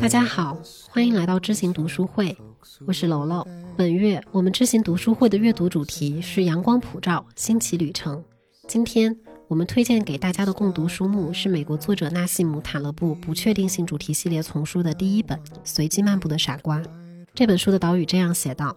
[0.00, 0.56] 大家好，
[0.88, 2.36] 欢迎来到知行读书会，
[2.86, 3.46] 我是楼楼。
[3.76, 8.22] 本月我们知行读书会的阅读主题是阳光普照，新奇旅程。
[8.68, 9.14] 今天
[9.48, 16.78] 我们推荐给大家的共读书目是美国作者纳西姆·塔勒布不确定性主题系列丛书的第一本《随机漫步的傻瓜》。
[17.34, 18.76] 这本书的导语这样写道：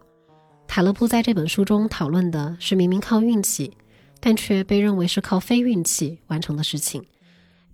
[0.68, 3.72] 塔勒布在这本书中讨论的是明明靠运气，
[4.20, 7.04] 但却被认为是靠非运气完成的事情。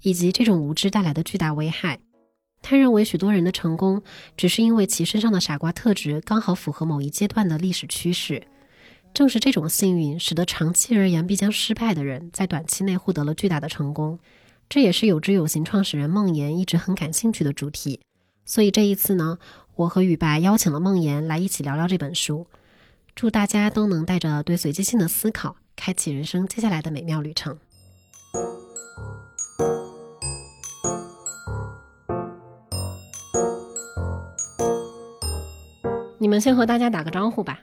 [0.03, 1.99] 以及这种无知带来的巨大危害。
[2.61, 4.01] 他认为许多人的成功
[4.35, 8.43] 只是因为其身上的傻瓜特质刚好符合某一阶段的历史趋势。
[9.13, 14.19] 正是这种幸运，使得长期而言必将失败的人在短期内获得了巨大的成功。
[14.69, 18.01] 这也是有知有行创始人梦岩一直很感兴趣的主题。
[18.45, 19.39] 所以这一次呢，
[19.75, 22.47] 我和雨白邀请了梦岩来一起聊聊这本书。
[23.15, 27.57] 祝大家都能带着对随机性的思考，开启人生接下来的美妙旅程。
[36.19, 37.59] 你们先和大家打个招呼吧。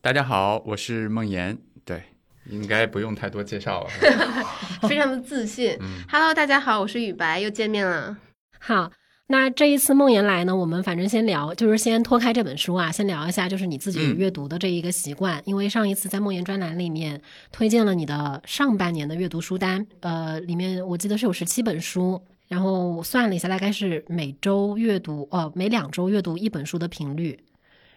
[0.00, 1.58] 大家好，我是梦岩。
[1.84, 2.00] 对，
[2.48, 3.90] 应该不用太多介绍了。
[4.88, 5.76] 非常的自信。
[6.08, 8.16] Hello，大家好，我是雨白，又见面了。
[8.60, 8.92] 好，
[9.26, 15.42] 那这一次梦岩来呢，我们反正先聊，就是先脱开这本书啊，先聊一下，就是你自己阅读的这一个习惯。
[15.44, 27.36] 因为上一次在梦岩专栏里面推荐了你的上半年的阅读书单，呃，里面我记得是有十七本书，然后算了一下，大概是每周阅读，哦，每两周阅读一本书的频率。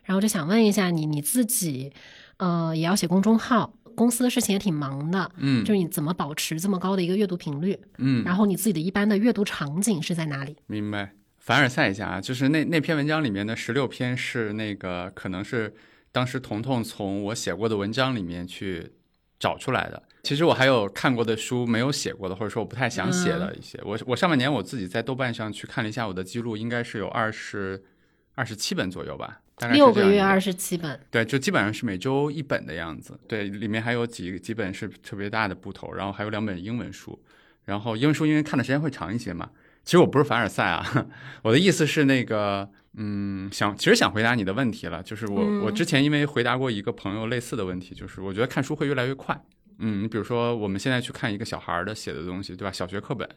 [0.06, 1.92] 然后就想问一下你，你自己，
[2.38, 7.78] 呃，也要写公众号，公司的事情也挺忙的，嗯，就是你怎么保持这么高的一个阅读频率？
[7.98, 10.56] 嗯，然后你自己的一般的阅读场景是在哪里？
[10.68, 15.74] 明白，凡尔赛一下啊，就是那那篇文章里面的十六篇是那个可能是
[16.12, 18.94] 当时彤彤从我写过的文章里面去
[19.40, 20.04] 找出来的。
[20.24, 23.80] 其实我还有看过的书没有写过的，或者说我不太想写的一些。
[23.84, 27.84] 我我上半年我自己在豆瓣上去看了一下我的记录，应该是有二十
[28.34, 29.42] 二十七本左右吧。
[29.72, 33.18] 六个月二十七本，对，就基本上是每周一本的样子。
[33.28, 37.18] 对，里面还有几几本是特别大的部头，然后还有两本英文书。
[37.64, 39.50] 然后英文书因为看的时间会长一些嘛。
[39.84, 41.08] 其实我不是凡尔赛啊，
[41.44, 49.40] 我的意思是那个，嗯，想其实想回答你的问题了，就是我我之前因为回答过一个朋友类似的问题，就是我觉得看书会越来越快。
[49.80, 52.72] 嗯，你比如说我们现在去看一个小孩的写的东西，对吧？
[52.72, 53.30] 小学课本。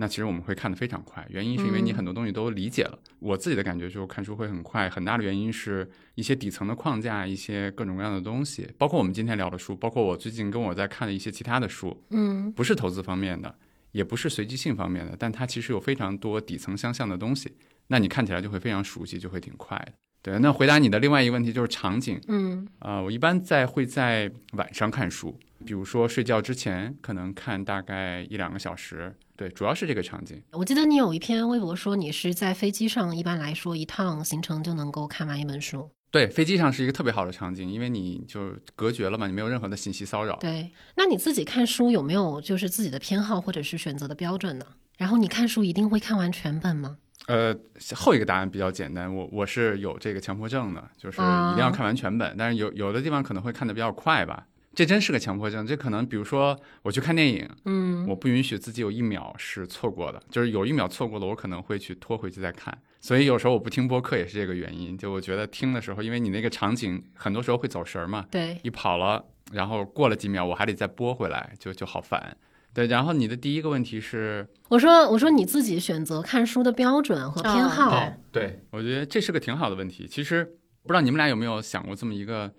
[0.00, 2.98] 那其实我们会看得非常快，原因是因为你很多东西都理解了。
[3.18, 13.54] 我自己的感觉就是看书会很快，很大的原因是一些底层的框架，一些各种各样的东西，包括我们今天聊的书，包括我最近跟我在看的一些其他的书，嗯，不是投资方面的，
[13.92, 17.52] 也不是随机性方面的，但它其实有非常多底层相像的东西，
[17.88, 19.92] 那你看起来就会非常熟悉，就会挺快的。
[20.22, 29.14] 对，那回答你的另外一个问题就是场景，嗯，啊，我一般在会在晚上看书，比如说睡觉之前，可能看大概一两个小时。
[29.40, 30.38] 对，主要是这个场景。
[30.52, 35.90] 我记得你有一篇微博说，你是在飞机上，一般来说一趟行程就能够看完一本书。
[36.10, 40.36] 对，飞机上是一个特别好的场景，因为你就隔绝了嘛，你没有任何的信息骚扰。
[40.36, 44.66] 对，那你自己看书有没有就是自己的偏好或者是选择的标准呢？
[44.98, 46.98] 然后你看书一定会看完全本吗？
[47.26, 47.56] 呃，
[47.96, 54.46] 后一个答案比较简单，我我是有这个强迫症的，就是一定要看完全本，但是有有的地方可能会看的比较快吧。
[54.80, 62.74] 这真是个强迫症，这可能比如说我去看电影，嗯，我不允许自己有一秒是错过的，就是有一秒错过了，我可能会去拖回去再看。
[62.98, 72.34] 所以有时候我不听播客也是这个原因，就我觉得听的时候，因为你那个场景很多时候会走神儿嘛，对，你跑了，然后过了几秒，我还得再拨回来，就就好烦。
[72.72, 80.08] 对，然后你的第一个问题是，我说我说你自己选择看书的标准和偏好，对，我觉得这是个挺好的问题。
[80.10, 80.42] 其实
[80.84, 82.50] 不知道你们俩有没有想过这么一个。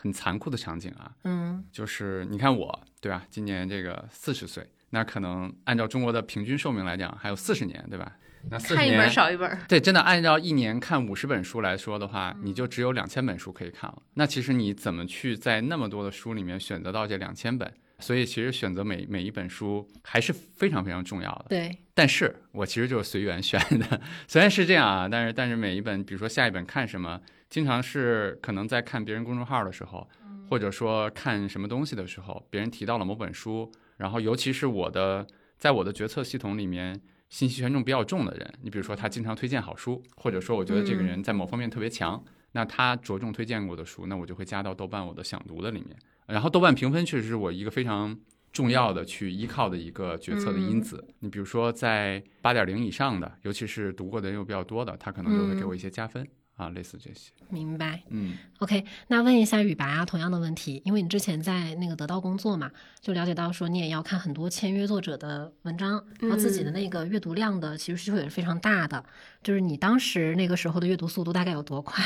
[0.00, 3.26] 很残酷的场景啊，嗯，就是你看我，对吧？
[3.28, 8.16] 今年这个四十岁，那可能按照中国的平均寿命来讲，还有四十年，对吧？
[8.48, 9.58] 那四十年，看一本少一本。
[9.66, 14.00] 对，真的按照一年看五十本书来说的话，你就只有两千本书可以看了。
[14.14, 17.68] 那其实你怎么去在那么多的书里面选择到这两千本？
[17.98, 21.46] 所以其实选择每每一本书还是非常非常重要的。
[21.48, 27.20] 对，但是我其实就是随缘选的， 虽然是这样啊，但是但是每一本，比如说下一本看什么。
[27.50, 30.08] 经常是可能在看别人公众号的时候，
[30.48, 42.22] 或者说看什么东西的时候，别人提到了某本书，然后尤其是我的在我的决策系统里面信息权重比较重的人，你比如说他经常推荐好书，或者说我觉得这个人在某方面特别强，
[42.52, 45.96] 那他着重推荐过的书，那我就会加到豆瓣我的想读的里面。
[46.26, 48.14] 然后豆瓣评分确实是我一个非常
[48.52, 51.06] 重要的去依靠的一个决策的因子。
[51.20, 56.26] 你比如说在八点零以上的，尤其是读过的人又比较多的，他可能就会给我一些加分。
[56.58, 57.32] 啊，类似这些。
[57.48, 58.02] 明白。
[58.10, 62.70] 嗯 OK，那问一下雨白啊，同样的问题，因为你之前在那个得到工作嘛，
[63.00, 69.02] 就了解到说你也要看很多签约作者的文章，然后自己的那个阅读量的其实需求也是非常大的。
[69.42, 72.04] 就是你当时那个时候的阅读速度大概有多快？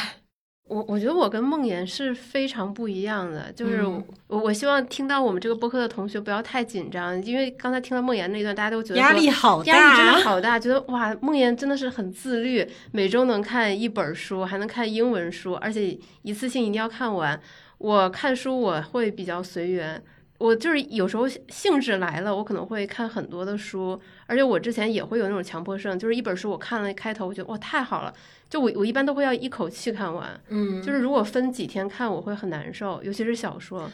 [0.68, 17.38] 我我觉得我跟梦妍是非常不一样的，就是嗯我、我希望听到我们这个播客的同学不要太紧张，因为刚才听到梦妍那段，大家都觉得压力好大压力真的好大，觉得哇，梦妍真的是很自律，每周能看一本书，还能看英文书，而且一次性一定要看完。
[17.76, 20.02] 我看书我会比较随缘，
[20.38, 24.00] 我就是有时候兴致来了，我可能会看很多的书，
[24.32, 28.14] 而且我之前也会有那种强迫症，就是一本书我看了开头，我觉得哇太好了，
[28.48, 30.40] 就我我一般都会要一口气看完。
[30.48, 33.90] 嗯，就是如果分几天看，我会很难受，尤其是小说。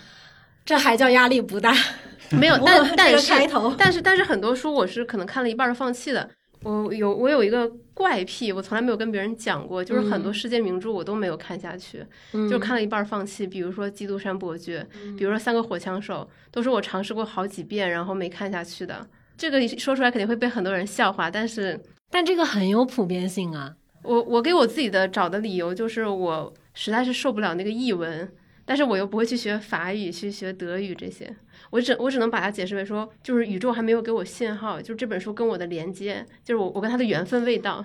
[0.64, 1.75] 这还叫压力不大？
[2.31, 6.31] 没有， 但但是开头但是但是很多书我是可能看了一半儿放弃的。
[6.62, 13.44] 我有我有一个怪癖，我从来没有跟别人讲过，就是很多世界名著我都没有看下去，嗯就看了一半儿放弃。
[13.44, 14.87] 比如说《基督山伯爵》，
[15.17, 19.06] 比如说《三个火枪手》，都是我尝试过好几遍，然后没看下去的。
[19.38, 21.81] 这个说出来肯定会被很多人笑话，但是
[22.11, 23.75] 但这个很有普遍性啊。
[24.02, 28.31] 我我给我自己的找的理由就是我实在是受不了那个译文，
[28.64, 31.35] 但是我又不会去学法语、去学德语这些，
[31.70, 37.84] 我只我只能把它解释为说，就是宇宙还没有给我信号，就是这本书跟我的连接，就是我我跟它的缘分未到。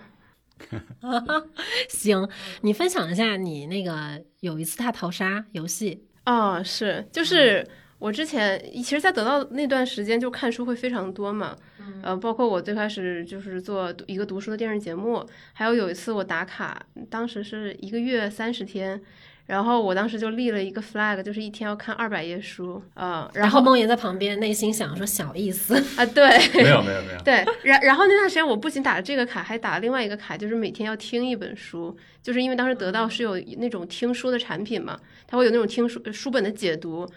[1.90, 2.30] 行，
[2.62, 6.06] 你分享一下你那个有一次大逃杀游戏。
[6.26, 7.68] 哦，是，就是
[8.04, 11.56] 我之前其实，在得到那段时间就看书会非常多嘛，
[12.02, 19.02] 呃，包括我最开始就是做一个读书的电视节目，还有有一次我打卡，当时是一个月三十天。
[19.46, 25.76] 然后我当时就立了一个 flag，就是一天要看二百页书，呃，然然后后梦妍在旁边内心想说小意思。
[25.98, 26.30] 啊，对，
[26.62, 34.98] 没有没有没有，对，然然后那段时间我不仅打了这个卡，还打了另外一个卡，就是每天要听一本书，就是因为当时得到是有那种听书的产品嘛，
[35.28, 37.08] 它会有那种听书书本的解读。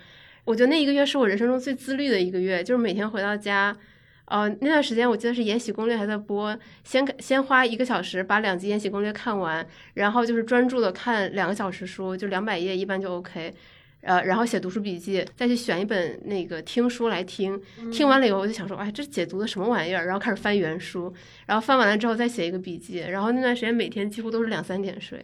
[0.46, 3.76] 我觉得那一个月是我人生中最自律的一个月，就是每天回到家，
[4.26, 13.52] 呃，那段时间我记得是《延禧攻略》还在播，先先花一个小时把两集《延禧攻略》看完，然后就是专注的看两个小时书，就两百页一般就 OK。
[14.02, 17.60] 呃，然后写读书笔记，再去选一本那个听书来听，
[17.90, 20.06] 听完了以后我就想说，哎，这解读的什么玩意儿？
[20.06, 21.12] 然后开始翻原书，
[21.44, 25.20] 然后翻完了之后再写一个笔记，然后那段时间每天几乎都是两三点睡。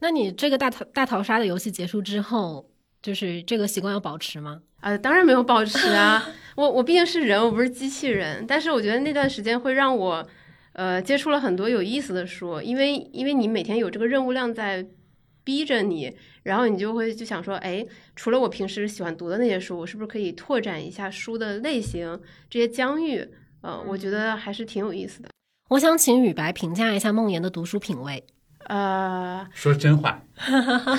[0.00, 2.66] 那你这个大逃大逃杀的游戏结束之后，
[3.04, 4.62] 就是这个习惯要保持吗？
[4.80, 8.46] 啊，当然没有保持啊，我我毕竟是人，我不是机器人。
[8.48, 10.26] 但是我觉得那段时间会让我，
[10.72, 14.86] 呃，接触了很多有意思的书，因为因为你每天有这个任务量在
[15.44, 17.86] 逼着你，然后你就会就想说，哎，
[18.16, 22.18] 除了我平时喜欢读的那些书，我是不是可以拓展一下书的类型，
[22.48, 23.28] 这些疆域？
[23.60, 25.28] 呃，我觉得还是挺有意思的。
[25.68, 28.24] 我想请雨白评价一下梦妍的读书品味。
[28.64, 30.22] 呃，说真话，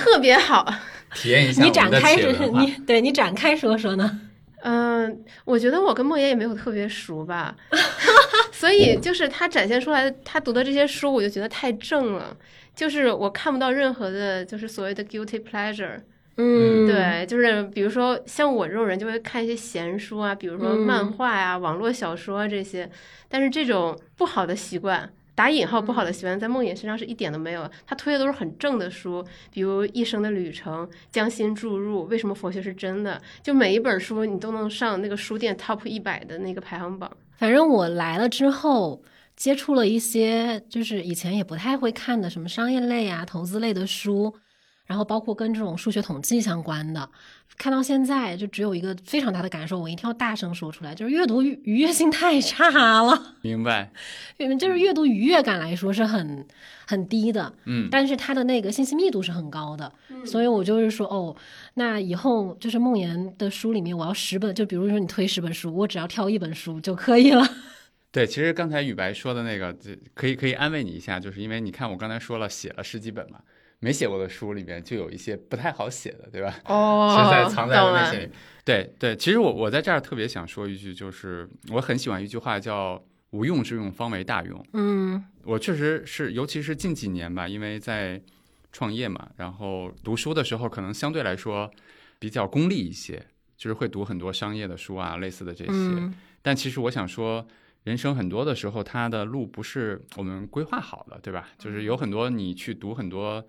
[0.00, 0.66] 特别好。
[1.14, 4.20] 体验一下你展开你对你展开说说呢？
[4.62, 7.54] 嗯，我觉得我跟莫言也没有特别熟吧，
[8.50, 12.36] 所以就是他展现出来的他读的这些书，我就觉得太正了，
[12.74, 16.00] 就是我看不到任何的，就是所谓的 guilty pleasure。
[16.38, 22.90] 嗯，对，就是比如说像我这种人就会看一些闲书啊，比如说漫画呀、网络小说啊这些，
[23.28, 25.08] 但是这种不好的习惯。
[25.36, 27.70] 打引号不好的习惯，在梦魇身上是一点都没有。
[27.86, 37.08] 他推的都是很正的书，比如《一生的旅程》《将心注入》《为什么佛学是真的》，就每一本书你都能上那个书店 top 一百的那个排行榜。
[37.36, 39.02] 反正我来了之后，
[39.36, 44.34] 接触了一些就是以前也不太会看的什么商业类啊、投资类的书，
[44.86, 47.08] 然后包括跟这种数学统计相关的，
[47.58, 53.90] 看到现在就只有一个非常大的感受，我一定要大声说出来，就是阅读愉愉悦性太差了，明白，
[54.58, 56.46] 就是阅读愉悦感来说是很
[56.86, 60.24] 很低的，嗯，但是它的那个信息密度是很高的，嗯。
[60.26, 61.36] 所以我就是说，哦，
[61.74, 67.46] 那以后就是梦妍的书里面，我要十本，就比如说你推十本书，我只要挑一本书就可以了。
[68.10, 73.40] 对，其实刚才雨白说的那个，这可以可以安慰你一下，就是因为你看我刚才说了写了十几本嘛，
[73.78, 76.54] 没写过的书里面就有一些不太好写的，对吧？
[76.64, 78.30] 哦 其实在藏在懂了了那些里。
[78.64, 84.64] 对对，其实我我在这儿特别想说一句，就是我很喜欢一句话叫“无用之用，方为大用”。
[84.74, 88.20] 嗯我确实是，尤其是近几年吧，因为在
[88.72, 91.70] 创业嘛，然后读书的时候可能相对来说
[92.18, 93.24] 比较功利一些，
[93.56, 95.70] 就是会读很多商业的书啊，类似的这些。
[95.72, 97.46] 嗯但其实我想说，
[97.84, 101.48] 人生很多的时候，它的路不是我们规划好的，对吧？
[101.58, 103.44] 就是有很多你去读很多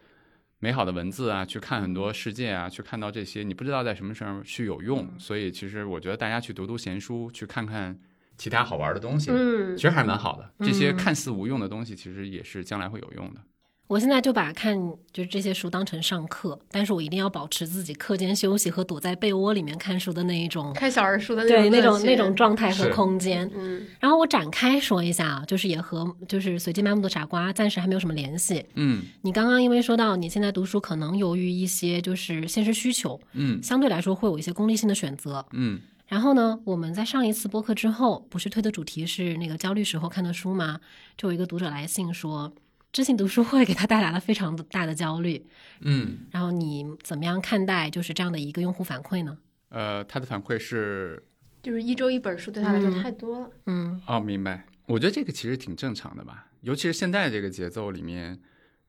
[0.60, 5.08] 美好的文字啊，去看很多世界啊，去看到这些，你不知道在什么时候去有用。
[5.20, 8.00] 所以其实我觉得大家去读读闲书，去看看
[8.38, 10.52] 其他好玩的东西，嗯其实还蛮好的。
[10.60, 13.42] 这些嗯看似无用的东西，其实也是将来会有用的。
[13.88, 14.78] 我现在就把看
[15.14, 23.50] 就是这些书当成上课，但是我一定要保持自己课间休息和躲在被窝里面看书的那一种，看小人书的对那那乐趣种那种状态和空间。
[23.56, 28.66] 嗯然后我展开说一下啊，就是也和就是随机漫步的傻瓜暂时还没有什么联系。
[28.76, 35.46] 嗯你刚刚因为说到你现在读书可能由于一些就是现实需求，嗯相对来说会有一些功利性的选择。
[35.54, 40.80] 嗯然后呢，我们在上一次播客之后，不是推的主题是那个焦虑时候看的书吗？
[41.18, 42.54] 就有一个读者来信说，
[42.98, 45.46] 知性读书会给他带来了非常大的焦虑。
[45.82, 49.38] 嗯，然后你怎么样看待就是这样的一个用户反馈呢？
[49.70, 51.24] 呃，他的反馈是
[51.62, 53.52] 就是一周一本书对他来说嗯太多了。
[53.68, 54.66] 嗯哦，明白。
[54.88, 58.40] 我觉得这个其实挺正常的吧，尤其是现在这个节奏里面，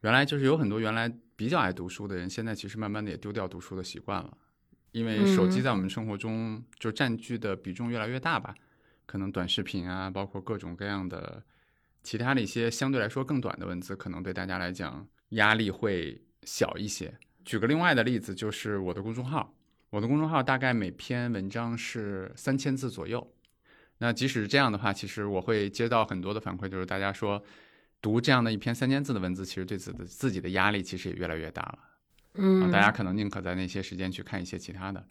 [0.01, 4.35] 原来就是有很多原来比较爱读书的人，现在其实慢慢的也丢掉读书的习惯了，
[4.93, 8.55] 因为手机嗯在我们生活中就占据的比重越来越大吧，
[9.05, 11.43] 可能短视频啊，包括各种各样的
[12.09, 17.13] 其他的一些相对来说更短的文字，可能对大家来讲压力会小一些。
[17.45, 19.53] 举个另外的例子，就是我的公众号，
[19.91, 23.31] 我的公众号大概每篇文章是三千字左右。
[23.99, 27.43] 那即使是这样的话，其实我会接到很多的反馈，就是大家说
[28.01, 31.79] 读这样的一篇三千字的文字，其实对自己的自己的压力其实也越来越大了。
[32.37, 35.07] 嗯，啊，大家可能宁可在那些时间去看一些其他的。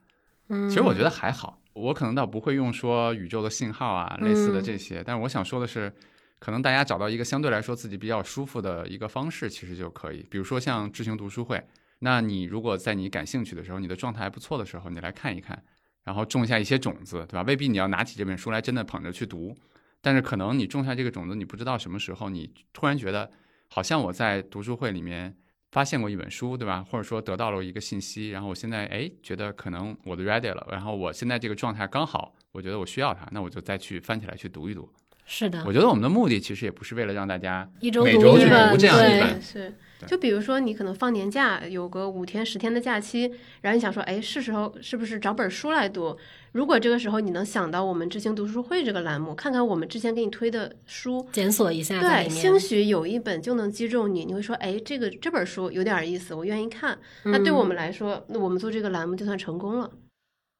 [0.48, 5.94] 嗯，其实我觉得还好，我可能倒不会用说宇宙的信号啊类似的嗯这些，但是我想说的是，
[6.39, 10.25] 可能大家找到一个相对来说自己比较舒服的一个方式，其实就可以。
[10.29, 11.62] 比如说像知行读书会，
[12.00, 15.63] 那你如果在你感兴趣的时候，你的状态还不错的时候，你来看一看，
[16.03, 17.41] 然后种下一些种子，对吧？
[17.44, 19.56] 未必你要拿起这本书来真的捧着去读，
[20.01, 23.32] 但是可能你种下这个种子，你不知道什么时候你突然觉得，
[23.67, 25.36] 好像我在读书会里面。
[25.70, 26.82] 发现过一本书，对吧？
[26.89, 34.89] 或者说得到了一个信息，然后我现在哎觉得可能我的 ready 了，然后我现在这个状态刚好，我觉得我需要它，那我就再去翻起来去读一读。
[35.29, 39.74] 是的我，觉得我们的目的其实也不是为了让大家一周每周去读一本，这样一对本，是，
[40.05, 43.29] 就比如说你可能放年假，有个五天十天的假期，
[43.60, 46.15] 然后你想说，哎，是时候是不是找本书来读？
[46.53, 52.57] 如果这个时候你能想到我们知行读书会这个栏目，看看我们之前给你推的书，检索一下对，兴。
[52.57, 56.98] 许有一本就能击中你，你会说，哎，这个这本书有点意思，我愿意看。
[57.25, 59.91] 那对我嗯们来说，那我们做这个栏目就算成功了。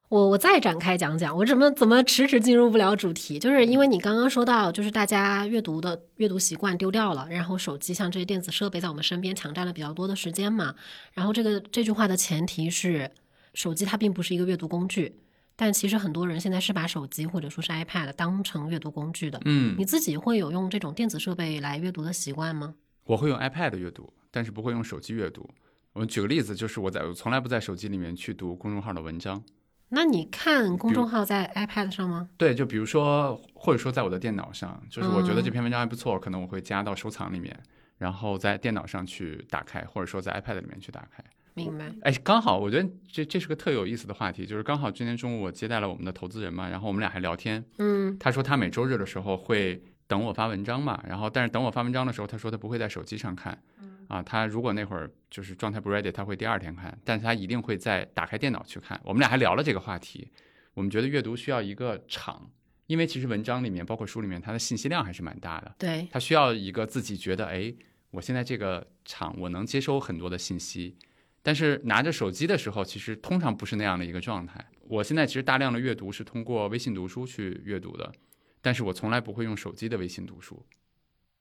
[0.08, 10.74] 我我再展开讲讲，我怎么怎么迟迟进入不了主题，就是因为你刚刚说到，就是大家阅读的阅读习惯丢掉了，然后手机像这些电子设备在我们身边抢占了比较多的时间嘛。
[11.12, 13.10] 然后这个这句话的前提是，
[13.52, 15.14] 手机它并不是一个阅读工具，
[15.54, 19.38] 但其实很多人现在是把手机或者说是 iPad 当成阅读工具的。
[19.44, 22.74] 嗯你，自己会有用这种电子设备来阅读的习惯吗？
[23.04, 25.50] 我会用 iPad 阅读，但是不会用手机阅读。
[25.92, 29.42] 我举个例子，就是我在我从来不在手机里面去读公众号的文章。
[29.90, 32.28] 那你看公众号在 iPad 上吗？
[32.36, 37.58] 对，就比如说，或者说在我的电脑上，就是我觉得嗯这篇文章还不错，可能我会加到收藏里面，
[37.96, 41.24] 然后在电脑上去打开，或者说在 iPad 里面去打开。
[41.54, 41.90] 明白。
[42.02, 53.58] 哎，刚好我觉得这这是个特有意思的话题，就是刚好今天中午我接待了我们的投资人嘛，然后我们俩还聊天，嗯他说他每周日的时候会等我发文章嘛，然后但是等我发文章的时候，他说他不会在手机上看，
[54.08, 59.00] 啊，他如果那会儿就是状态不 ready，他会第二天看，但是他一定会在打开电脑去看。
[59.04, 60.28] 我们俩还聊了这个话题，
[60.74, 62.50] 我们觉得阅读需要一个场，
[62.86, 67.72] 因为其实文章里面包括书里面它的信息量还是蛮大的，对，他需要一个自己觉得哎，
[68.10, 70.96] 我现在这个场我能接收很多的信息。
[71.40, 74.62] 但是拿着手机的时候，其实通常不是那样的一个状态。
[74.82, 78.12] 我现在其实大量的阅读是通过微信读书去阅读的，
[78.60, 80.66] 但是我从来不会用手机的微信读书，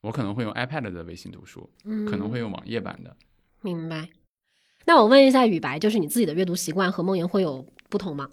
[0.02, 3.16] 我可能会用 iPad 的微信读书，嗯，可能会用网页版的。
[3.62, 4.10] 明白。
[4.86, 8.30] 那我问一下雨白，就是你自己的阅读习惯和梦莹会有不同吗？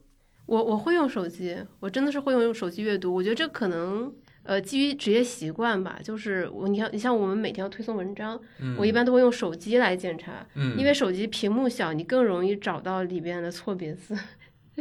[0.46, 3.12] 我我会用手机，我真的是会用手机阅读。
[3.12, 8.38] 我觉得这可能呃基于职业习惯吧，就是我你像你像我们每天要推送文章，
[8.76, 14.14] 我一般都会用手机来检查，嗯因为手机屏幕小，你更容易找到里边的错别字。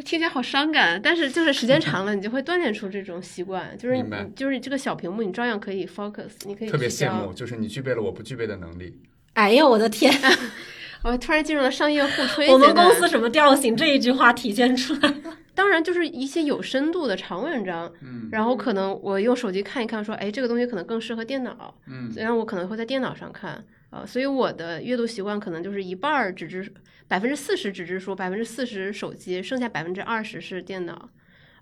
[0.01, 7.31] 听起来好伤感，但是就是时间长了，你就会锻炼出这种习惯，就是你就是这个小屏幕，你照样可以 focus，你可以特别羡慕，。
[7.33, 9.00] 就是你具备了我不具备的能力。
[9.33, 10.12] 哎呀，我的天！
[11.03, 13.75] 我突然进入了商业互吹 我们公司什么调性？
[13.75, 15.38] 这一句话体现出来了。
[15.53, 26.73] 当然就是一些有深度的长文章，嗯然后可能我用手机看一看，说，哎，这个东西可能更适合电脑，嗯然后我可能会在电脑上看，啊，所以我的阅读习惯可能就是一半儿纸质，
[27.13, 31.08] 百分之四十纸质书，百分之四十手机，剩下百分之二十是电脑，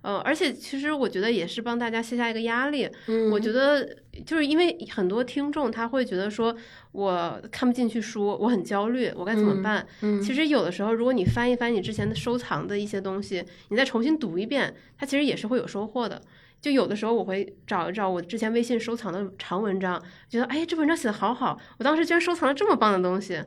[0.01, 2.89] 呃，而且其实我觉得也是帮大家卸下一个压力。
[3.07, 3.85] 嗯我觉得
[4.25, 6.55] 就是因为很多听众他会觉得说
[6.93, 9.85] 我看不进去书，我很焦虑，我该怎么办？
[10.03, 16.21] 嗯其实有的时候，如果你翻一翻你之前的收藏的一些东西，你再重新读一遍，它其实也是会有收获的。
[16.61, 23.43] 就有的时候我会找一找我之前微信收藏的长文章，觉得哎，这文章写的好好，我当时居然收藏了这么棒的东西，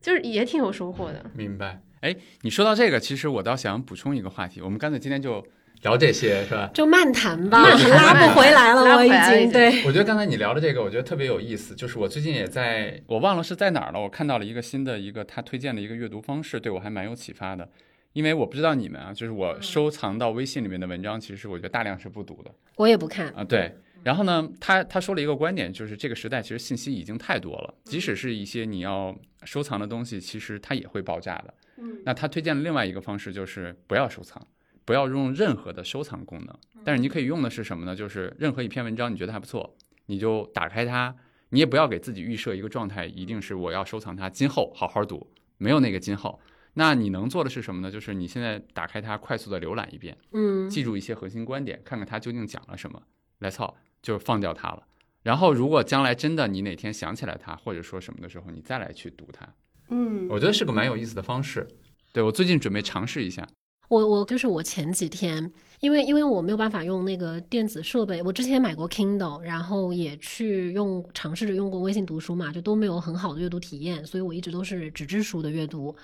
[0.00, 1.24] 就是也挺有收获的。
[1.34, 1.80] 明白。
[2.00, 5.44] 哎，你说到这个，其实我倒想补充一个话题，我们干脆今天就
[5.82, 6.70] 聊这些，是吧？
[6.72, 9.84] 就漫谈吧，漫谈拉不回来了，拉不我已回来了已经经对。
[9.84, 11.74] 我觉得刚才你聊的这个，我觉得特别有意思。
[11.74, 17.68] 就是我最近也在，我忘了是在哪儿了，我看到了一个新的一个他推荐的一个阅读方式，对我还蛮有启发的。
[18.12, 23.44] 因为我不知道你们啊，就是我收藏到微信里面的文章，其实我觉得大量是不读的我也不看，啊。
[23.44, 29.14] 对，然后呢，他他说了一个观点，就是这个时代其实信息已经太多了，即使是一些你要
[29.44, 31.54] 收藏的东西，其实它也会爆炸的。
[31.76, 34.44] 嗯，那他推荐了另外一个方式，就是不要收藏，
[34.84, 36.58] 不要用任何的收藏功能。
[36.84, 37.94] 但是你可以用的是什么呢？
[37.94, 39.76] 就是任何一篇文章你觉得还不错，
[40.06, 41.14] 你就打开它，
[41.50, 46.40] 你也不要给自己预设一个状态，一定是我要收藏它，今后好好读，没有那个今后。
[46.74, 47.90] 那你能做的是什么呢？
[47.90, 53.02] 就是你现在打开它，快速的浏览一遍，嗯，记住一些核心观点，看看它究竟讲了什么。
[53.40, 53.76] 来操，
[54.08, 54.82] 就放掉它了。
[55.22, 59.46] 然后，如果将来真的你哪天想起来它，或者说什么的时候，你再来去读它，
[59.90, 61.68] 嗯，我觉得是个蛮有意思的方式。
[62.14, 63.46] 对我最近准备尝试一下。
[63.88, 75.94] 我我就是我前几天，因为因为我没有办法用那个电子设备，我之前买过 Kindle，然后也去用尝试着用过微信读书嘛，就都没有很好的阅读体验，所以我一直都是纸质书的阅读，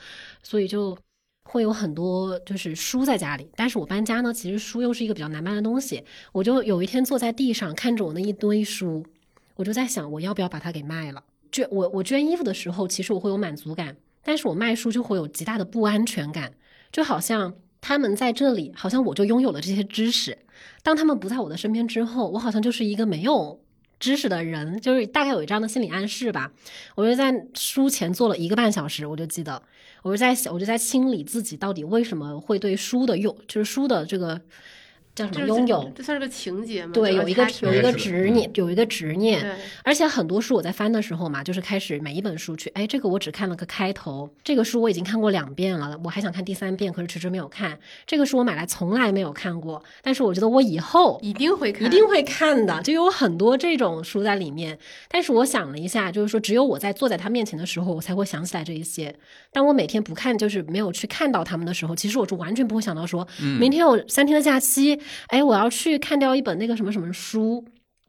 [0.43, 0.97] 所以就
[1.45, 3.49] 会有很多就是书在家里。
[3.55, 9.07] 但是我搬家呢，其实书又是一个比较难搬的东西，我就有一天坐在地上看着我那一堆书，
[9.57, 11.23] 我就在想我要不要把它给卖了。
[11.53, 16.53] 捐我我捐衣服的时候，其实我会有满足感，但是我卖书就会有极大的不安全感，
[16.91, 17.55] 就好像。
[17.87, 20.39] 他们在这里，好像我就拥有了这些知识。
[20.83, 23.61] 当他们不在我的身边之后，我好像就是一个没有
[24.01, 26.51] 知识的人，就是大概有这样的心理暗示吧。
[26.95, 29.63] 我就在书前坐了一个半小时，我就记得，
[30.05, 34.39] 我就在想，我就在清理自己到底为什么会对书的用，就是书的这个
[35.15, 36.93] 叫什么拥有，这算是个情节吗？
[36.93, 39.41] 对，有一个有一个执念，有一个执念。
[39.41, 39.53] 对，
[39.85, 47.79] 而且很多书我在翻的时候嘛，就是开始每一本书去，哎，这个我只看了个开头，这个书我已经看过两遍了，我还想看第三遍，可是迟迟没有看。
[48.07, 54.77] 这个书我买来从来没有看过，但是我觉得我以后一定会看，一定会看的，就有很多这种书在里面。
[55.09, 59.15] 但是我想了一下，就是说，只有我在坐在他面前的时候，我才会想起来这一些。
[59.53, 63.25] 当我每天不看，就是没有去看到他们的时候，其实我是完全不会想到说，
[63.61, 67.65] 明天有三天的假期，哎，我要去看掉一本那个什么什么书。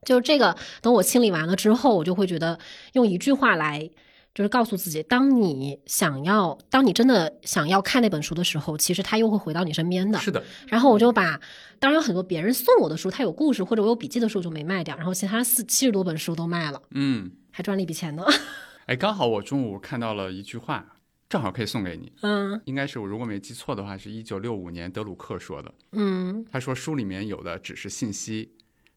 [0.05, 2.59] 就这个，等我清理完了之后，我就会觉得
[2.93, 3.89] 用一句话来。
[4.33, 10.19] 就是告诉自己，当你想要，当你真的想要看那本书的时候，其实它又会回到你身边的。
[10.19, 11.39] 是的，然后我就把，
[11.79, 18.25] 当然有很多别人送我的书，它有故事或者我有笔记的书就没卖掉，然后其他四七十多本书都卖了，嗯，还赚了一笔钱呢。
[18.87, 20.94] 哎，刚好我中午看到了一句话，
[21.27, 22.11] 正好可以送给你。
[22.21, 25.73] 嗯应该是我如果没记错的话，是一九六五年德鲁克说的。
[25.91, 28.53] 嗯他说书里面有的只是信息，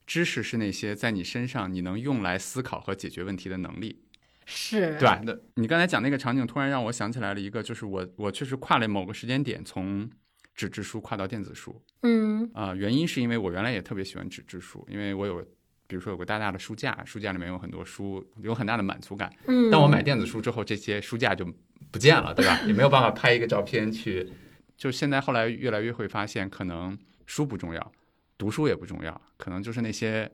[0.06, 4.02] 知识是那些在你身上你能用来思考和解决问题的能力。
[4.50, 5.20] 是，对吧？
[5.24, 10.08] 那你刚才讲那个场景，突然让我想起来了一个，就是我我确实跨了某个时间点，从
[10.54, 15.46] 纸质书跨到电子书嗯啊、原因是因为我原来也特别喜欢纸质书，因为我有
[15.86, 19.30] 比如说有个大大的书架，书架里面有很多书，有很大的满足感。
[19.46, 21.46] 嗯，当我买电子书之后，这些书架就
[21.90, 22.60] 不见了，对吧？
[22.66, 24.30] 也没有办法拍一个照片去。
[24.76, 27.92] 就现在后来越来越会发现，可能书不重要，
[28.36, 30.30] 读书也不重要，可能就是那些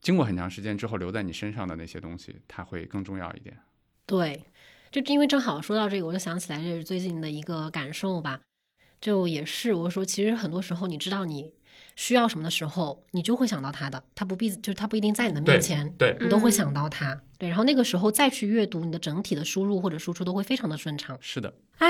[0.00, 3.56] 经过很长时间之后留在你身上的那些东西，它会更重要一点。
[4.06, 4.44] 对，
[4.92, 8.40] 就因为正好说到这个，我就想起来这是最近的一个感受吧。
[9.00, 11.52] 就也是我说，其实很多时候你知道你
[11.98, 17.20] 需要什么的时候，你就会想到它的，它不必就是它不一定在你的面前，对，你都会想到它。
[17.36, 21.18] 对，然后那个时候再去阅读，你的整体的输入或者输出都会非常的顺畅。
[21.20, 21.88] 是的，唉，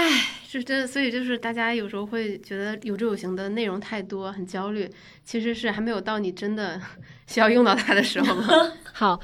[0.49, 4.91] 是真的，所以就是大家有时候会觉得有志有行的内容太多，很焦虑，
[5.25, 6.81] 其实是还没有到你真的
[7.29, 8.49] 需要用到它的时候吗。
[8.95, 9.21] 好，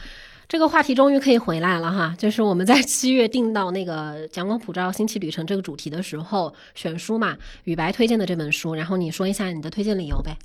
[0.46, 10.36] 这个话题终于可以回来了哈，就是我们在七月定到那个《阳光普照星奇旅程》这个主题的时候，选书嘛，雨白推荐的这本书，然后你说一下你的推荐理由呗。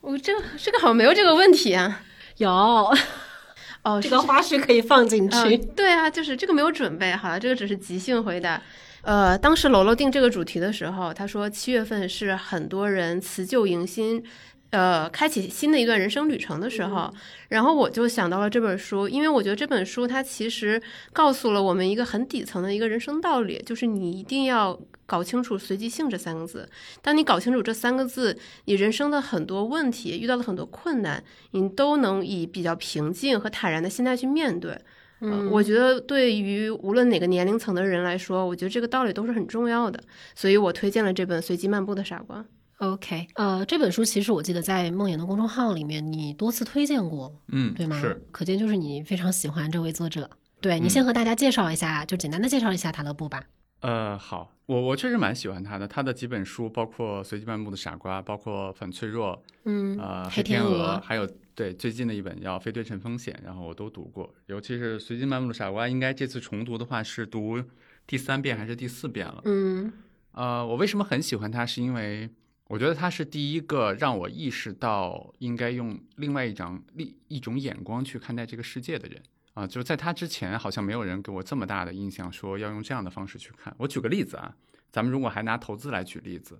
[0.00, 2.02] 我这个这个好像没有这个问题啊。
[2.38, 2.50] 有
[3.82, 5.36] 哦，这个花絮可以放进去。
[5.36, 8.60] 嗯，对啊，就是这个没有准备好了，这个只是即兴回答。
[9.02, 14.22] 呃，当时楼楼定这个主题的时候，他说七月份是很多人辞旧迎新，
[14.70, 17.10] 呃，开启新的一段人生旅程的时候。
[17.48, 20.80] 然后我就想到了这本书，因为我觉得这本书它其实
[21.14, 24.78] 告诉了我们一个很底层的一个人生道理，就是你一定要
[25.10, 26.70] 搞清楚随机性这三个字。
[27.02, 34.80] 当你搞清楚这三个字，你人生的很多问题遇到了很多困难，你都能以比较平静和坦然的心态去面对。
[35.20, 40.00] 嗯，我觉得对于无论哪个年龄层的人来说，我觉得这个道理都是很重要的。
[40.36, 42.38] 所以我推荐了这本《随机漫步的傻瓜》。
[42.78, 48.00] OK，呃，这本书其实我记得在梦魇的公众号里面你多次推荐过，嗯，对吗？
[48.00, 50.30] 是，可见就是你非常喜欢这位作者。
[50.62, 53.42] 对你嗯先和大家介绍一下，就简单的介绍一下塔勒布吧。
[53.80, 67.60] 呃，好，我我确实蛮喜欢他的，他的几本书，包括《随机漫步的傻瓜》，包括《反脆弱》，嗯，呃，黑天鹅还有对最近的一本叫《非对称风险》，然后我都读过，尤其是《随机漫步的傻瓜》，应该这次重读的话是读
[68.06, 69.42] 第三遍还是第四遍了？
[69.44, 69.92] 嗯
[70.30, 72.30] 呃，我为什么很喜欢他，是因为
[72.68, 79.20] 我觉得他是第一个让我意识到应该用另外一张另一种眼光去看待这个世界的人
[79.52, 83.74] 啊、就在他之前，好像没有人给我这么大的印象，说要用这样的方式去看。
[83.78, 84.56] 我举个例子啊，
[84.90, 86.58] 咱们如果还拿投资来举例子，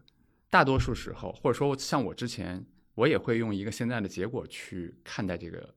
[0.51, 5.75] 大多数时候，或者说像我之前，我也会用一个现在的结果去看待这个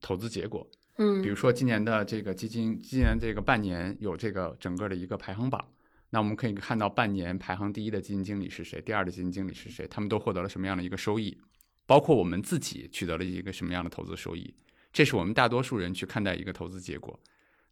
[0.00, 0.68] 投资结果。
[0.96, 5.64] 嗯，比如说今年的这个基金，今年这个半年有这个整个的一个排行榜，
[6.10, 11.38] 那我们可以看到半年排行第一的基金经理是谁，第二的基金经理是谁，他们都获得了什么样的一个收益，
[11.86, 14.52] 包括我们自己取得了一个什么样的投资收益，
[14.92, 17.18] 这是我们大多数人去看待一个投资结果。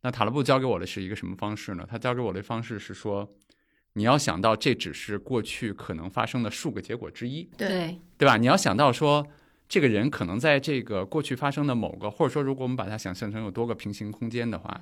[0.02, 1.86] 那塔勒布教给我的是一个什么方式呢？
[1.88, 3.28] 他教给我的方式是说，
[3.94, 8.36] 你要想到这只是过去可能发生的数个结果之一，对，对，对吧？
[8.36, 9.26] 你要想到说，
[9.68, 14.80] 这个人可能在这个过去发生的某个，或者说如果我们把它想象成有多个平行空间的话，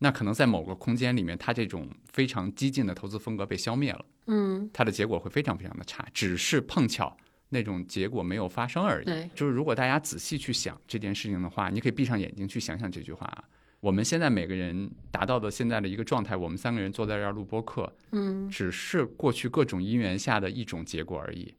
[0.00, 7.16] 那可能在某个空间里面，他这种非常激进的投资风格被消灭了，嗯他的结果会非常非常的差，只是碰巧
[7.50, 9.04] 那种结果没有发生而已。
[9.04, 13.44] 对，就是如果大家仔细去想这件事情的话，你可以闭上眼睛去想想这句话啊。
[13.80, 21.54] 我们现在每个人达到的现在的一个状态，我们三个人坐在这儿录播课，嗯只是过去各种因缘下的一种结果而已。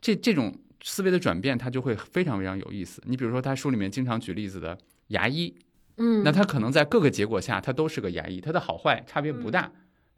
[0.00, 3.02] 这这种思维的转变，它就会非常非常有意思。
[3.06, 4.78] 你比如说，他书里面经常举例子的
[5.08, 5.52] 牙医，
[5.96, 9.72] 嗯，那他可能在各个结果下，他都是个牙医，他的好坏差别不大，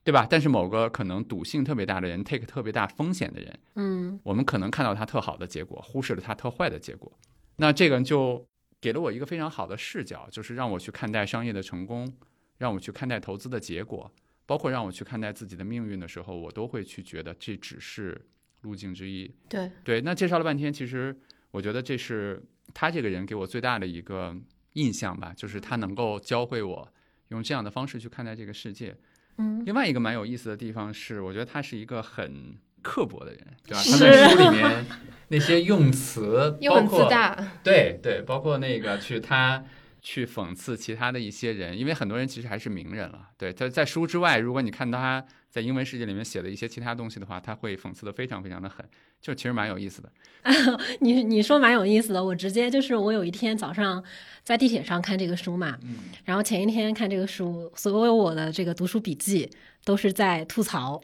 [0.07, 0.25] 对吧？
[0.31, 7.13] 但是某个可能赌性特别大的人，take 特别大风险的人，嗯我们可能看到他特好的结果，忽视了他特坏的结果。
[7.57, 8.47] 那这个就
[8.81, 12.15] 给了我一个非常好的视角，就是让我去看待商业的成功，
[12.59, 14.09] 让我去看待投资的结果，
[14.47, 18.25] 包括让我去看待自己的命运的时候，我都会去觉得这只是
[18.61, 19.35] 路径之一。
[19.49, 21.19] 对，对，那介绍了半天，其实
[21.51, 22.41] 我觉得这是
[22.73, 24.37] 他这个人给我最大的一个
[24.75, 26.89] 印象吧，就是他能够教会我
[27.31, 28.97] 用这样的方式去看待这个世界。
[29.39, 33.83] 嗯另外一个蛮有意思的地方是，我觉得他是一个很刻薄的人，对吧？
[33.85, 34.87] 他在书里面
[35.29, 39.65] 那些用词，包括大，对对，包括那个去他
[40.01, 43.29] 去讽刺其他的一些人，因为很多人其实还是名人了。
[43.37, 45.25] 对，在在书之外，如果你看到他
[45.57, 48.85] 在英文世界里面写的一些其他东西的话，他会讽刺的非常非常的狠，
[49.23, 50.13] 就其实蛮有意思的。
[51.01, 54.05] 你你说蛮有意思的，我直接就是我有一天早上
[54.45, 59.51] 在地铁上看这个书嘛，嗯然后前一天看这个书，所有我的这个读书笔记
[59.83, 61.01] 都是在吐槽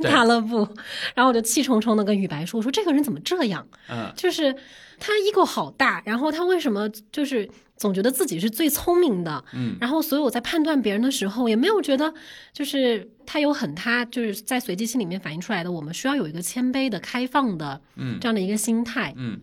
[0.00, 0.66] 对塔勒布，
[1.14, 3.64] 然后我就气冲冲的跟雨白说：“我说这个人怎么这样？
[3.88, 4.52] 嗯，就是
[4.98, 9.44] 他 ego 好大，然后他为什么就是总觉得自己是最聪明的？
[9.54, 12.12] 嗯，然后所以我在判断别人的时候，也没有觉得
[12.52, 19.12] 就是他有很它就是在随机性里面反映出来的，我们需要有一个谦卑的、开放的嗯这样的一个心态。
[19.16, 19.40] 嗯，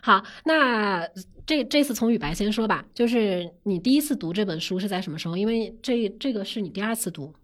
[0.00, 1.06] 好，那
[1.46, 5.36] 这这次从雨白先说吧，就是你第一次读这本书是在什么时候？
[5.36, 7.34] 因为这这个是你第二次读。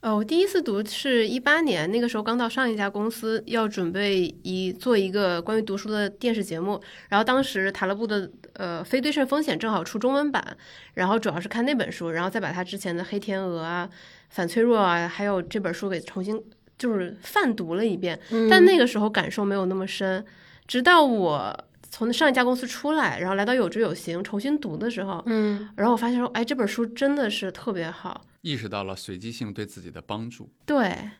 [0.00, 6.80] 呃，我第一次读是一八年，那个时候刚到上一家公司，要准备一做一个关于读书的电视节目。
[7.08, 10.56] 然后当时塔勒布的呃《非对称风险》正好出中文版，
[10.94, 13.88] 然后主要是看那本书，然后再把他之前的《黑天鹅》啊、
[14.28, 16.42] 《反脆弱》啊，还有这本书给重新
[16.78, 18.18] 就是泛读了一遍。
[18.50, 20.24] 但那个时候感受没有那么深，
[20.66, 28.26] 直到我从上一家公司出来，然后来到有知有行重新读的时候，嗯然后我发现说，哎，这本书真的是特别好。
[28.42, 30.50] 意识到了随机性对自己的帮助。
[30.66, 31.10] 对，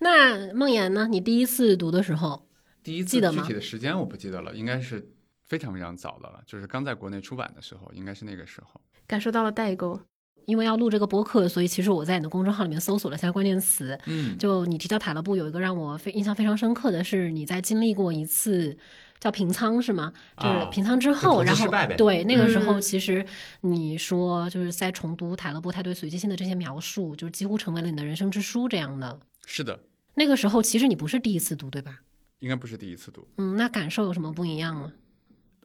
[0.00, 1.08] 那梦妍呢？
[1.08, 2.46] 你第一次读的时候，
[2.82, 5.10] 第一次具记得吗体的时间我不记得了，应该是
[5.46, 8.80] 非常非常早的了，就是刚在国内出版的时候，应该是那个时候。
[9.06, 9.98] 感受到了代沟。
[10.46, 13.98] 因为要录这个播客，所以其实我在你的公众号里面搜索了一下关键词。
[14.06, 18.76] 嗯，就你提到塔勒布，有一个让我非印象非常深刻的是，你在经历过一次
[19.18, 20.12] 叫平仓是吗？
[20.36, 23.24] 就是啊平仓之后，然后失败呗对那个时候，嗯其实
[23.60, 29.18] 你说就是在重读塔勒布他对随机性的这些描述，就是几乎成为了你的人生之书这样的。
[29.46, 29.78] 是的，
[30.14, 32.00] 那个时候其实你不是第一次读，对吧？
[32.40, 33.28] 应该不是第一次读。
[33.36, 34.90] 嗯，那感受有什么不一样吗？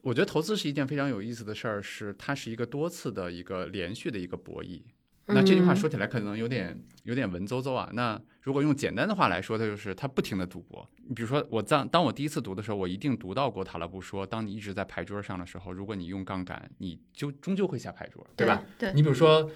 [0.06, 4.80] 我觉得投资是一件非常有意思的事儿，是它是一个多次的一个连续的一个博弈。
[5.24, 7.90] 那这句话嗯说起来可能有点有点文绉绉啊。
[7.92, 10.88] 那如果用简单的话来说，它就是它不停的赌博。
[11.08, 18.62] 你比如说，我当当我第一次读的时候，我一定读到过塔勒布说，当你一直在牌桌上的时候，如果你用杠杆，你就终究会下牌桌，对吧？？
[18.78, 19.50] 对，你比如说，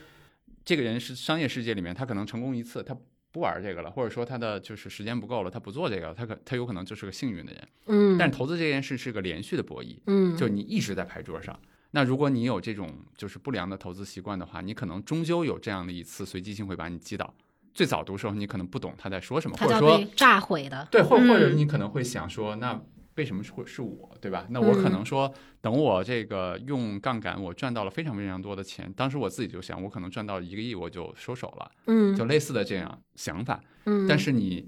[0.65, 2.97] 这个人是商业世界里面，他可能成功一次，他
[3.33, 7.69] 不玩这个了，或者说他的就是时间不够了，他不做这个了，他可他有可能就是个幸运的人。
[7.87, 11.59] 嗯，但投资这件事是个连续的博弈，嗯，就你一直在牌桌上。
[11.93, 17.33] 那如果你有这种就是不良的投资习惯的话，你可能终究有这样的一次随机性会把你击倒。
[17.73, 20.87] 最早读时候，你可能不懂他在说什么，或者说炸毁的。
[20.91, 22.81] 对，或嗯或者你可能会想说，那
[23.21, 24.47] 为什么是会是我，对吧？
[24.49, 25.31] 那我可嗯能说，
[25.61, 33.63] 等我这个用杠杆，我赚到了非常非常多的钱，当时我自己就想，我可能赚到一个亿，我就收手了，嗯就类似的这样想法。
[33.85, 34.67] 嗯，但是你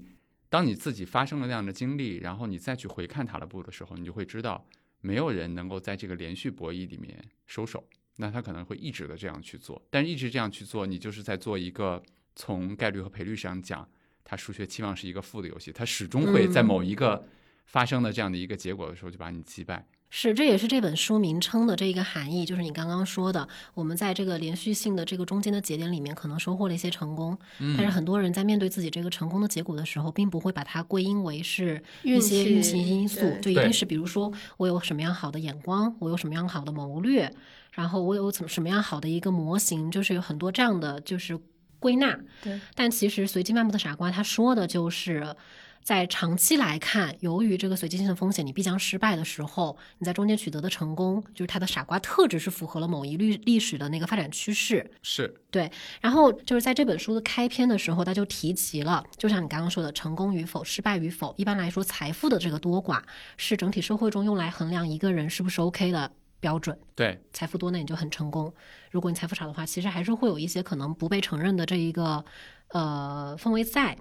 [0.49, 4.63] 当你自己发生了那样的经历，然后你再去回看塔勒布的时候，你就会知道，
[5.01, 7.83] 没有人能够在这个连续博弈里面收手。
[8.17, 11.99] 那他可能会一直的这样去做，但是一直这样去做，你就是在做一个
[12.35, 13.87] 从概率和赔率上讲，
[14.23, 17.27] 它数学期望是一个负的游戏，它始终会在嗯某一个
[17.65, 19.85] 发生的这样的一个结果的时候就把你击败。
[20.15, 37.33] 是，这也是这本书名称的这一个含义，就是你刚刚说的，我们在这个连续性的这个中间的节点里面，可能收获了一些成功，嗯但是很多人在面对自己这个成功的结果的时候，并不会把它归因为是一运气些运气因素，就一定是比如说我有什么样好的眼光，我有什么样好的谋略，
[37.71, 41.39] 然后我有怎么什么样好的一个模型，就是有很多这样的就是
[41.79, 42.19] 归纳。
[42.43, 45.35] 对，但其实随机漫步的傻瓜他说的就是。
[45.83, 54.89] 在长期来看，由于这个随机性的风险，你必将失败的时候，你在中间取得的成功，就是它的傻瓜特质是符合了某一历历史的那个发展趋势。
[55.01, 55.69] 是对，
[55.99, 63.01] 然后就是在这本书的开篇的时候，他就提及了，就像你刚刚说的，成功与否、失败与否，一般来说，财富的这个多寡
[63.35, 66.79] 是整体社会中用来衡量一个人是不是 OK 的标准。
[66.95, 68.49] 对，财富多，那你就很成功；
[68.89, 72.23] 如果你财富少的话，其实还是会有一些可能不被承认的这一个
[72.69, 73.97] 呃氛围在。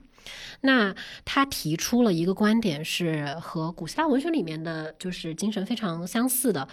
[0.63, 6.69] 那他提出了一个观点，是和古希腊文学里面的就是精神非常相似的。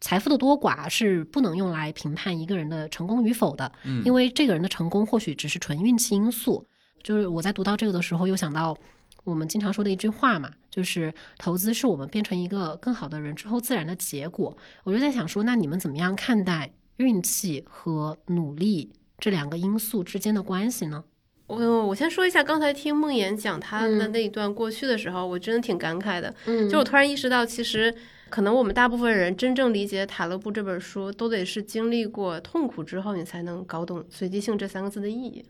[0.00, 6.66] 财富的多寡是不能用来评判一个人的成功与否的，嗯因为这个人的成功或许只是纯运气因素。
[7.02, 8.76] 就是我在读到这个的时候，又想到
[9.24, 14.56] 我们经常说的一句话嘛，就是投资是我们变成一个更好的人之后自然的结果。
[14.84, 21.04] 我就在想说，那你们怎么样看待运气和努力这两个因素之间的关系呢？
[21.50, 26.32] 我我先说一下，刚才听梦妍讲她的嗯那一段过去的时候，我真的挺感慨的。
[26.46, 27.94] 嗯就我突然意识到，其实
[28.28, 35.44] 可能我们大部分人真正理解塔勒布这本书，都得是经历过痛苦之后，你才能搞懂随机性这三个字的意义。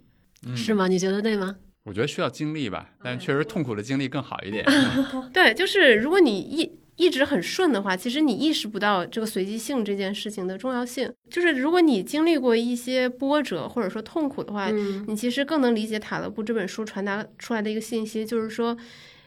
[0.46, 0.88] 嗯是吗？
[0.88, 1.56] 你觉得对吗？
[1.84, 4.64] 我觉得需要经历吧，但确实痛苦的经历更好一点。
[5.32, 11.12] 对，就是如果你一一直很顺的话，其实你意识不到这个随机性这件事情的重要性。
[11.30, 18.76] 就是如果你经历过一些波折或者说痛苦的话，嗯你其实更能理解塔勒布这本书传达出来的一个信息，就是说，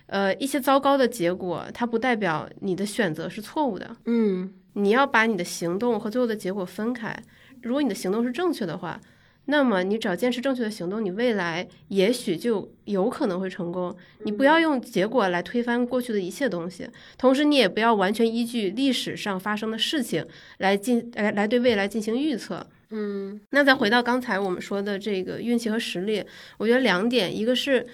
[0.06, 3.96] 呃，一些糟糕的结果，它不代表你的选择是错误的。
[4.06, 7.16] 嗯你要把你的行动和最后的结果分开。
[7.62, 9.00] 如果你的行动是正确的话，
[9.46, 13.94] 那么你只要坚持正确的行动，你未来也许就有可能会成功。
[14.24, 20.26] 你不要用结果来推翻过去的一切东西，同时你也不要完全依据历史上发生的事情
[20.60, 22.66] 来进来来对未来进行预测。
[22.96, 26.24] 嗯那再回到刚才我们说的这个运气和实力，
[26.58, 27.86] 我觉得两点，一个是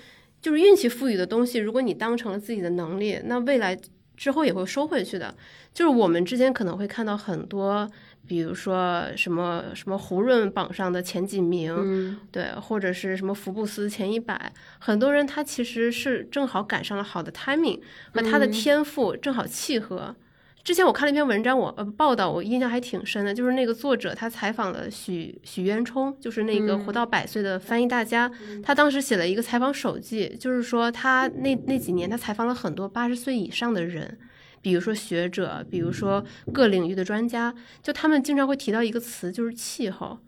[0.42, 3.76] 就是运气赋予的东西，如果你当成了自己的能力，那未来
[4.16, 5.34] 之后也会收回去的。
[5.74, 7.90] 就是我们之间可能会看到很多，
[8.30, 17.80] 比如说什么什么胡润榜上的前几名，嗯对，或者是什么福布斯前一百，很多人他其实是正好赶上了好的 timing
[18.14, 20.16] 和他的嗯天赋正好契合。
[20.64, 34.20] 之前我看了一篇文章，我呃报道，我印象还挺深的，就是那个作者他采访了许许渊冲，就是那个嗯活到百岁的翻译大家，他当时写了一个采访手记，就是说他那那几年他采访了很多八十岁以上的人。
[34.62, 40.20] 比如说学者，比如说各领域的专家，就他们经常会提到一个词，就是气候。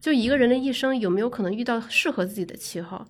[0.00, 3.04] 就一个人的一生有没有可能遇到适合自己的气候？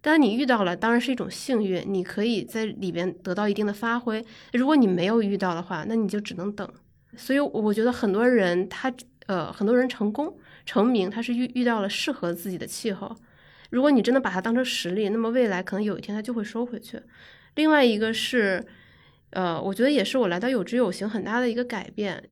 [0.00, 4.24] 当你遇到了，当然是一种幸运，你可以在里边得到一定的发挥。
[4.52, 6.66] 如果你没有遇到的话，那你就只能等。
[7.16, 8.92] 所以我觉得很多人他
[9.26, 13.14] 呃很多人成功成名，他是遇遇到了适合自己的气候。
[13.70, 17.00] 如果你真的把它当成实力，那么未来可能有一天它就会收回去。
[17.56, 18.64] 另外一个是，
[19.30, 22.22] 呃，我觉得也是我来到有知有行很大的一个改变，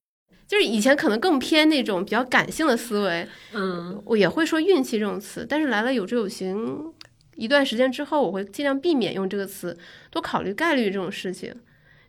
[0.47, 6.93] 就是以前可能更偏那种比较感性的思维，嗯我也会说运气这种词，但是来了有知有行
[7.37, 9.77] 一段时间之后，我会尽量避免用这个词，
[10.11, 11.55] 多考虑概率这种事情。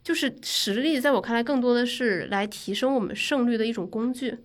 [0.01, 4.37] 就是实力，在我看来，更多的是来提升我们胜率的一种工具。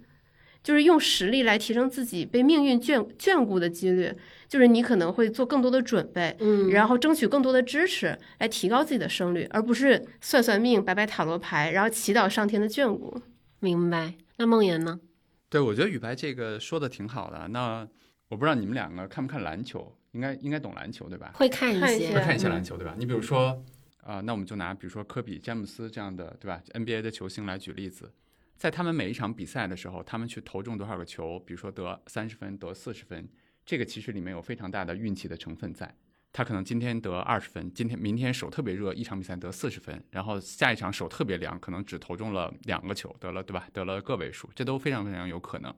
[0.62, 4.12] 就是用实力来提升自己被命运眷眷顾的几率，
[4.48, 13.20] 就是你可能会做更多的准备，嗯然后争取更多的支持，来提高自己的胜率，而不是算算命、摆摆塔罗牌，然后祈祷上天的眷顾。
[13.60, 14.14] 明白。
[14.36, 15.00] 那梦妍呢？
[15.48, 17.48] 对，我觉得雨白这个说的挺好的。
[17.48, 17.88] 那
[18.28, 21.32] 我不知道你们两个看不看篮球，应该应该懂篮球对吧？
[21.34, 22.94] 会看一些，会看一些嗯篮球对吧？
[22.98, 23.62] 你比如说
[24.06, 28.12] 啊、那我们就拿比如说科比、詹姆斯这样的对吧 NBA 的球星来举例子，
[28.58, 33.26] 在他们每一场比赛的时候，他们去投中多少个球，比如说得三十分、得四十分，
[33.64, 35.94] 这个其实里面有非常大的运气的成分在。
[36.32, 43.68] 他可能今天得二十分，今天明天手特别热，一场比赛得四十分，然后下一场手特别凉，可能只投中了两个球，得了对吧？
[43.72, 45.72] 得了个位数，这都非常非常有可能。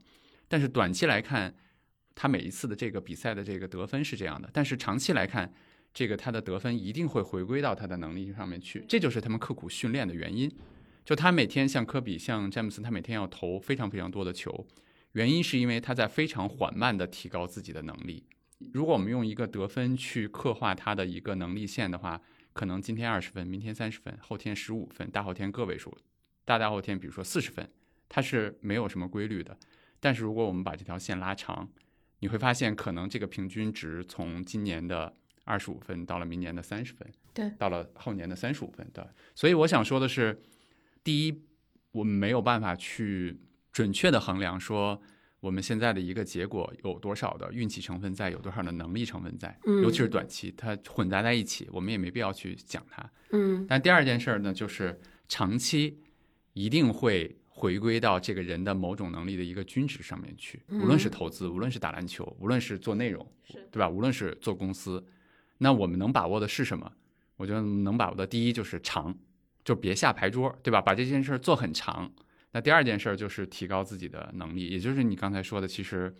[0.49, 1.55] 但是短期来看，
[2.15, 5.53] 他每一次的这个比赛的这个得分是这样的，但是长期来看，
[5.93, 10.51] 这个他的得分一定会回归到他的能力上面去，这就是他们刻苦训练的原因。
[11.05, 14.67] 就他每天像科比、像詹姆斯，他每天要投非常非常多的球，
[15.17, 18.23] 原因是因为他在非常缓慢地提高自己的能力。
[18.75, 22.21] 如果我们用一个得分去刻画他的一个能力线的话，
[22.53, 25.97] 可能今天二十分，明天三十分，后天十五分，大后天个位数，
[26.45, 27.67] 大大后天比如说四十分，
[28.11, 29.57] 它是没有什么规律的。
[30.01, 31.67] 但是如果我们把这条线拉长，
[32.19, 39.03] 你会发现可能这个平均值从今年的二十五分到了明年的三十分，对，到了后年的三十五分对。
[39.35, 40.43] 所以我想说的是，
[41.03, 41.43] 第一，
[41.93, 43.41] 我们没有办法去
[43.77, 44.99] 准确的衡量说
[45.39, 53.07] 我们现在的一个结果有多少的运气成分在，有多少的能力成分在，嗯尤其是短期它混杂在一起，我们也没必要去讲它。
[53.33, 56.01] 嗯但第二件事儿呢，就是长期
[56.55, 63.31] 一定会回归到这个人的某种能力的一个均值上面去，嗯无论是投资，无论是打篮球，无论是做内容，
[63.71, 63.87] 对吧？
[63.87, 65.05] 无论是做公司，
[65.59, 66.91] 那我们能把握的是什么？
[67.37, 69.15] 我觉得能把握的第一就是长，
[69.63, 70.81] 就别下牌桌，对吧？
[70.81, 72.11] 把这件事儿做很长。
[72.57, 76.11] 那第二件事儿就是提高自己的能力，也就是你刚才说的，其实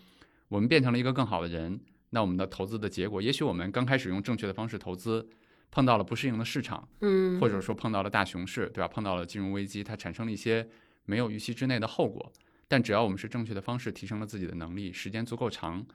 [0.49, 5.27] 我们变成了一个更好的人，那我们的投资的结果，也许我们刚开始用正确的方式投资，
[5.71, 8.89] 碰到了不适应的市场，嗯，或者说碰到了大熊市，对吧？
[8.89, 10.69] 碰到了金融危机，它产生了一些
[11.07, 12.31] 没有预期之内的后果。
[12.69, 15.87] 但只要我们是正确的方式提升了自己的能力，时间足够长，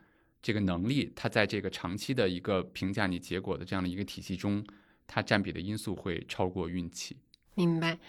[0.41, 4.65] 这个能力它在这个长期的一个评价你结果的这样的一个体系中，
[5.05, 7.15] 它占比的因素会超过运气。
[7.53, 7.99] 明白。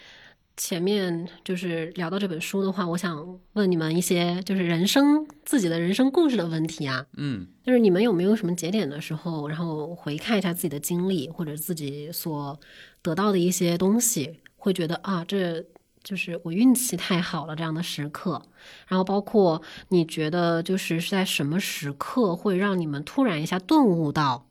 [0.57, 7.05] 前面就是聊到这本书的话，我想问你们一些就是人生自己的人生故事的问题啊。
[7.17, 12.59] 嗯就是你们有没有什么节点的时候，然后回看一下自己的经历，或者自己所
[13.01, 15.65] 得到的一些东西，会觉得啊，这
[16.03, 18.43] 就是我运气太好了这样的时刻。
[18.89, 24.49] 然后包括你觉得就是是在什么时刻会让你们突然一下顿悟到，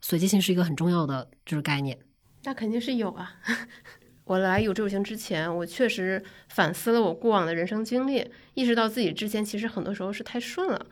[0.00, 1.98] 随机性是一个很重要的就是概念。
[2.44, 3.32] 那肯定是有啊。
[4.28, 10.86] 我来有志有行之前，我确实反思了我过往的人生经历，意识到自己之前其实很多时候是太顺了，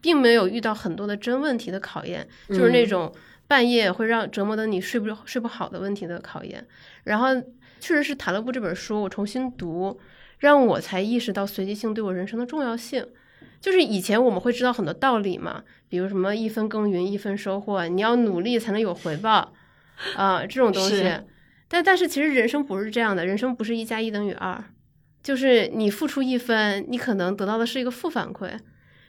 [0.00, 3.14] 并没有遇到很多的真问题的考验，就是那种
[3.46, 6.66] 半夜会让折磨的你睡不睡不好的问题的考验。
[7.04, 7.34] 然后，
[7.78, 10.00] 确实是《塔勒布》这本书，我重新读，
[10.38, 13.06] 让我才意识到随机性对我人生的重要性。
[13.60, 19.52] 就是以前我们会知道很多道理嘛，比如什么一分耕耘一分收获，你要努力才能有回报，
[20.16, 21.22] 啊、这种东西是。
[21.68, 24.64] 但但是其实人生不是这样的，人生不是一加一等于二，
[25.22, 28.50] 就是你付出一分，你可能得到的是一个负反馈。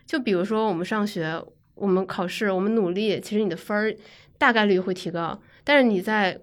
[0.06, 1.42] 就比如说我们上学，
[1.76, 3.96] 我们考试，我们努力，其实你的分儿
[4.38, 5.40] 大概率会提高。
[5.64, 6.34] 但是你在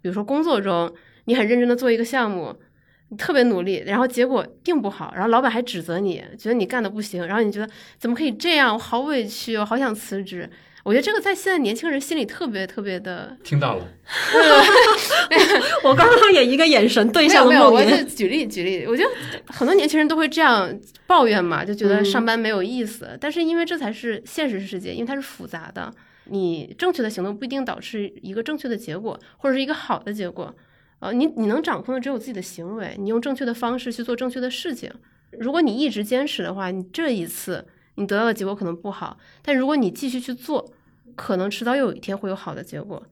[0.00, 0.90] 比如说工作中，
[1.26, 2.56] 你很认真的做一个项目，
[3.08, 10.48] 你特别努力，然后结果并不好，然后老板还指责你，觉得你干的不行，然后你觉得怎么可以这样，我好委屈，我好想辞职。
[10.86, 13.84] 我觉得这个在现在年轻人心里特别特别的听到了，
[15.82, 17.84] 我刚刚也一个眼神对上了没有，我。
[17.84, 19.10] 就举例举例，我觉得
[19.48, 20.72] 很多年轻人都会这样
[21.04, 23.18] 抱怨嘛，就觉得嗯上班没有意思。
[23.20, 25.92] 但是因为这才是现实世界，因为它是复杂的，
[26.26, 30.54] 你正确的行动不一定导致一个正确的结果，或者是一个好的结果。
[31.00, 34.88] 呃，你你能掌控的只有自己的行为，你用正确的方式去做正确的事情。
[35.32, 40.72] 如果你一直坚持的话，你这一次你得到的结果可能不好，但如果你继续去做，
[41.16, 43.02] 可能迟早有一天会有好的结果。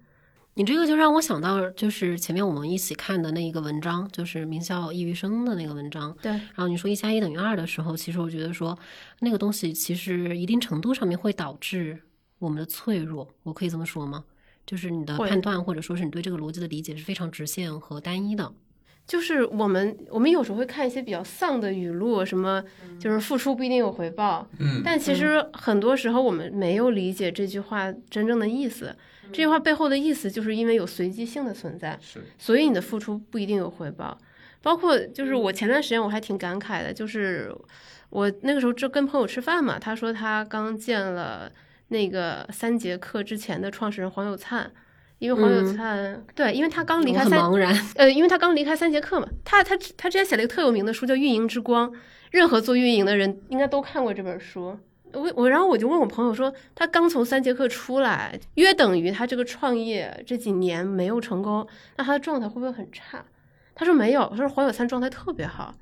[0.57, 6.17] 你这个就让我想到，就是前面我们一起看的那一个文章，就是名校抑郁生的那个文章。
[6.23, 8.79] 对，然后你说一加一等于二的时候，其实我觉得说
[9.19, 11.99] 那个东西其实一定程度上面会导致
[12.39, 14.25] 我们的脆弱，我可以这么说吗？
[14.65, 18.53] 就是你的判断或者说是你对这个逻辑的理解是非常直线和单一的。
[19.07, 22.65] 就是我们我们有时候会看一些比较丧的语录，什么
[22.99, 28.97] 就是付出不一定有回报，嗯但其实很多时候我们没有理解这句话真正的意思。
[29.27, 34.17] 这句话背后的意思，就是因为有随机性的存在，是所以你的付出不一定有回报。
[34.63, 37.55] 包括就是我前段时间我还挺感慨的，就是
[38.11, 41.51] 我那个时候就跟朋友吃饭嘛，他说他刚见了
[41.89, 44.71] 那个三节课之前的创始人黄有灿。
[45.25, 47.75] 因为黄有灿、对，因为他刚离开三茫然。
[47.97, 51.91] 呃，因为他刚离开三节课嘛，他他他之前写了一个特有名的书叫《运营之光》，
[52.31, 54.79] 任何做运营的人应该都看过这本书。
[55.15, 61.67] 我我然后我就问我朋友说，他刚从三节课出来，约等于他这个创业这几年没有成功，
[61.97, 63.25] 那他的状态会不会很差？
[63.75, 65.75] 他说没有，他说黄有灿状态特别好，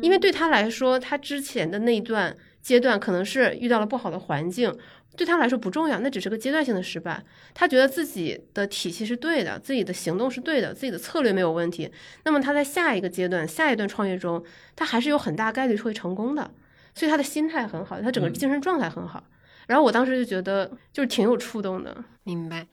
[0.00, 4.74] 因为对他来说，他之前的那一段阶段可能是遇到了不好的环境。
[5.16, 7.22] 对他来说不重要，那只是个阶段性的失败。
[7.52, 11.88] 他觉得自己的体系是对的，自己的行动是对的，自己的策略没有问题。
[12.24, 14.42] 那么他在下一个阶段、下一段创业中，
[14.74, 16.50] 他还是有很大概率会成功的。
[16.94, 19.22] 所以他的心态很好，他整个精神状态很好。
[19.68, 22.04] 然后我当时就觉得，就是挺有触动的。
[22.24, 22.66] 明白。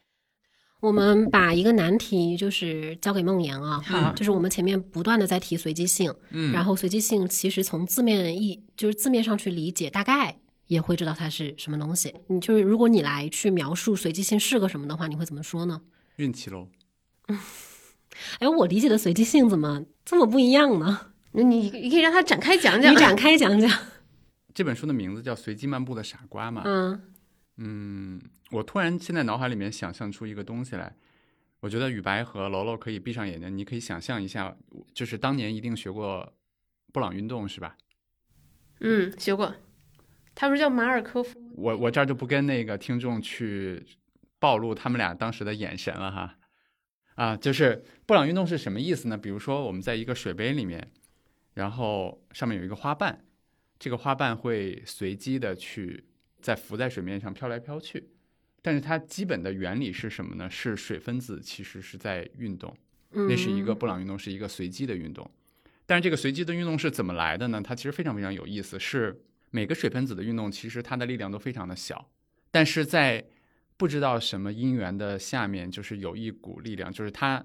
[0.81, 12.13] 我们把一个难题就是交给梦妍啊，好就是我们前面不断的在提随机性，嗯，然后随机性其实从字面意就是字面上去理解，大概也会知道它是什么东西。
[12.27, 15.81] 你就是如果你来去描述随机性是个什么的话，你会怎么说呢？
[16.15, 16.67] 运气喽。
[18.39, 21.11] 哎，我理解的随机性怎么这么不一样呢？
[21.33, 22.91] 那你你可以让他展开讲讲。
[22.91, 23.71] 你展开讲讲。
[24.53, 26.63] 这本书的名字叫《随机漫步的傻瓜》嘛。
[26.65, 27.01] 嗯
[27.57, 28.21] 嗯，
[28.51, 30.93] 我突然现在脑海里面想象出一个东西来，
[31.61, 34.55] 我觉得雨白和楼楼可以闭上眼睛，你可以想象一下，
[34.93, 36.33] 就是当年一定学过
[36.91, 37.77] 布朗运动是吧？
[38.81, 39.55] 嗯，学过。
[40.33, 41.37] 他不是叫马尔科夫？
[41.55, 43.85] 我我这儿就不跟那个听众去
[44.39, 46.37] 暴露他们俩当时的眼神了哈。
[47.15, 49.17] 啊，就是布朗运动是什么意思呢？
[49.17, 50.91] 比如说我们在一个水杯里面，
[51.53, 53.23] 然后上面有一个花瓣，
[53.77, 56.05] 这个花瓣会随机的去
[56.41, 58.09] 在浮在水面上飘来飘去，
[58.61, 60.49] 但是它基本的原理是什么呢？
[60.49, 62.75] 是水分子其实是在运动，
[63.11, 65.29] 嗯，那是一个布朗运动，是一个随机的运动。
[65.85, 67.61] 但是这个随机的运动是怎么来的呢？
[67.61, 72.09] 它其实非常非常有意思，是每个水分子的运动其实它的力量都非常的小，
[72.51, 73.25] 但是在
[73.77, 77.43] 不知道什么因缘的下面，就是有一股力量，就是它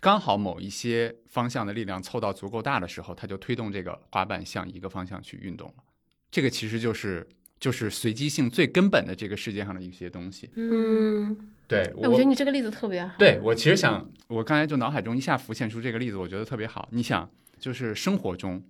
[0.00, 5.84] 刚好某一些方向的力量凑到足够大的时候，它就推动这个滑板向一个方向去运动了。
[6.30, 7.28] 这个其实就是
[7.58, 10.50] 就是随机性最根本的这个世界上的一些东西。
[10.56, 11.36] 嗯
[11.68, 13.14] 对，哎，我觉得你这个例子特别好。
[13.18, 16.88] 对我其实想，我刚才就脑海中一下浮现出这个例子，我觉得特别好。
[16.92, 17.28] 你想，
[17.58, 18.62] 就是生活中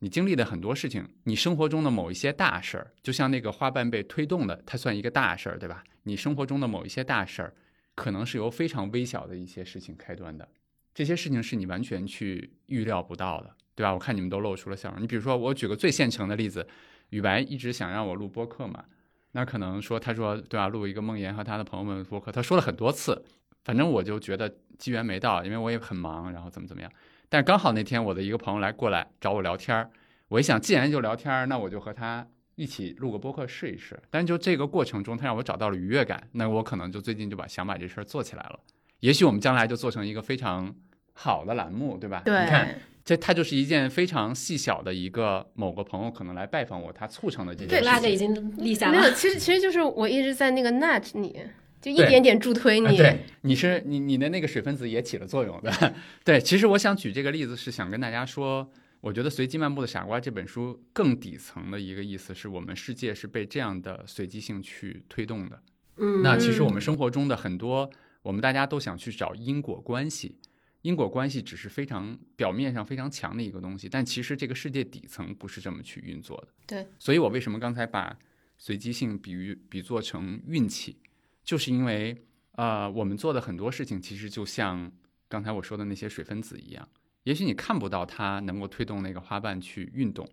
[0.00, 5.82] 你经历的很多事情，你生活中的某一些大事儿，就像那个花瓣被推动的，它算一个大事儿，对吧？
[6.02, 7.54] 你生活中的某一些大事儿，
[7.94, 10.46] 可能是由非常微小的一些事情开端的，
[10.92, 13.94] 这些事情是你完全去预料不到的，对吧？
[13.94, 15.00] 我看你们都露出了笑容。
[15.00, 16.66] 你比如说，我举个最现成的例子，
[17.14, 18.84] 雨白一直想让我录播客嘛，
[19.30, 23.24] 那可能说他说对吧、录一个梦妍和他的朋友们的播客，他说了很多次，
[23.62, 26.90] 反正我就觉得机缘没到，因为我也很忙，然后怎么怎么样。
[27.28, 29.90] 但刚好那天我的一个朋友来过来找我聊天儿，
[30.26, 34.02] 我一想，既然就聊天儿，那我就和他一起录个播客试一试。
[34.10, 38.58] 但就这个过程中，他让我找到了愉悦感，那我可能就最近就把想把这事儿做起来了。
[39.00, 40.74] 也许我们将来就做成一个非常
[41.12, 42.22] 好的栏目，对吧？
[42.24, 47.92] 对，你看，这它就是一件非常细小的一个某个朋友可能来拜访我，他促成的这件对事情。
[47.92, 51.38] ，flag 已经立下了没有，其实其实就是我一直在那个 nudge 你，
[51.82, 52.86] 就一点点助推你。
[52.86, 55.94] 啊对，你是你你的那个水分子也起了作用的。
[56.24, 58.66] 对，其实我想举这个例子是想跟大家说，
[59.02, 65.60] 我觉得《随机漫步的傻瓜》这本书更底层的一个意思是我们世界是被这样的随机性去推动的。
[65.98, 67.90] 嗯，那其实我们生活中的很多，
[68.22, 70.36] 我们大家都想去找因果关系，
[70.84, 76.48] 因果关系只是非常表面上非常强的一个东西，但其实这个世界底层不是这么去运作的。
[76.66, 78.14] 对，所以我为什么刚才把
[78.58, 80.98] 随机性比喻比作成运气，
[81.42, 82.14] 就是因为
[82.52, 84.92] 呃，我们做的很多事情其实就像
[85.26, 86.86] 刚才我说的那些水分子一样，
[87.22, 90.28] 也许你看不到它能够推动那个花瓣去运动。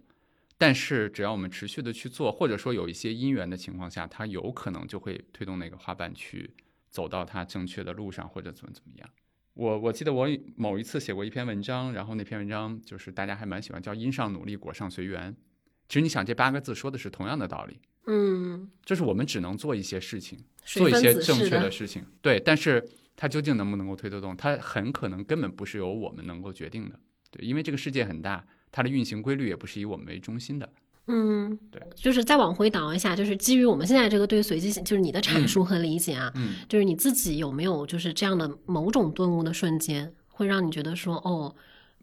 [0.58, 6.54] 但是，只要我们持续的去做，或者说有一些因缘的情况下，它有可能就会推动那个花瓣去
[6.90, 9.10] 走到它正确的路上，或者怎么怎么样。
[9.62, 15.36] 我我记得我某一次写过一篇文章，然后那篇文章就是大家还蛮喜欢，叫“因上努力，果上随缘”。
[15.88, 22.40] 其实你想，这八个字说的是同样的道理，嗯，就是我们只能做一些事情，做一些正确的事情，对。
[22.40, 22.84] 但是
[23.16, 27.00] 它究竟能不能够推得动，它很可能根本不是由我们能够决定的，
[27.30, 30.68] 对，因为这个世界很大，它的运行规律也不是以我们为中心的。
[31.12, 41.54] 嗯，对，就是再往回倒一下，就是基于我们现在这个对随机性，就是你的阐述和理解啊，嗯，就是你自己有没有就是这样的某种顿悟的瞬间，会让你觉得说，哦，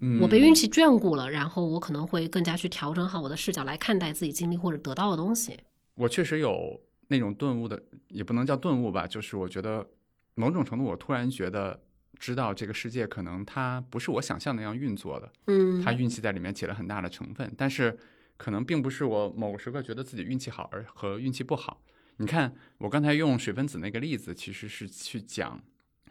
[0.01, 5.57] 嗯我被运气眷顾了，然后我可能会更加去调整好我的视角来看待自己经历或者得到的东西。
[5.95, 9.87] 我确实有那种顿悟的，也不能叫顿悟吧，就是我觉得
[10.35, 11.81] 某种程度，我突然觉得
[12.19, 17.99] 知道这个世界可能它不是我想象那样运作的，嗯，它运气在里面起了很大的成分，但是
[18.39, 21.83] 可能并不是我某个时刻觉得自己运气好而和运气不好。
[22.17, 25.63] 你看，我刚才用水分子那个例子，其实是去讲，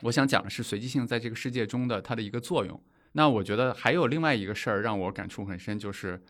[0.03, 2.79] 我想讲的是随机性在这个世界中的它的一个作用。
[3.13, 6.21] 那我觉得还有另外一个事儿让我感触很深，就是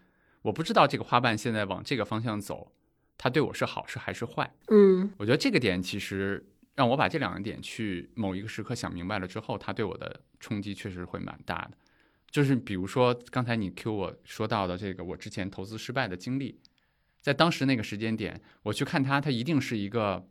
[0.44, 2.72] 我不知道这个花瓣现在往这个方向走，
[3.18, 4.52] 它对我是好是还是坏。
[4.70, 6.44] 嗯我觉得这个点其实
[6.76, 11.78] 让我把这两个点去某一个时刻想明白了之后，它对我的冲击确实会蛮大的。
[12.30, 16.60] 就是比如说刚才你 Q 我说到的这个我之前投资失败的经历，
[17.22, 20.28] 在当时那个时间点，我去看它，它一定是一个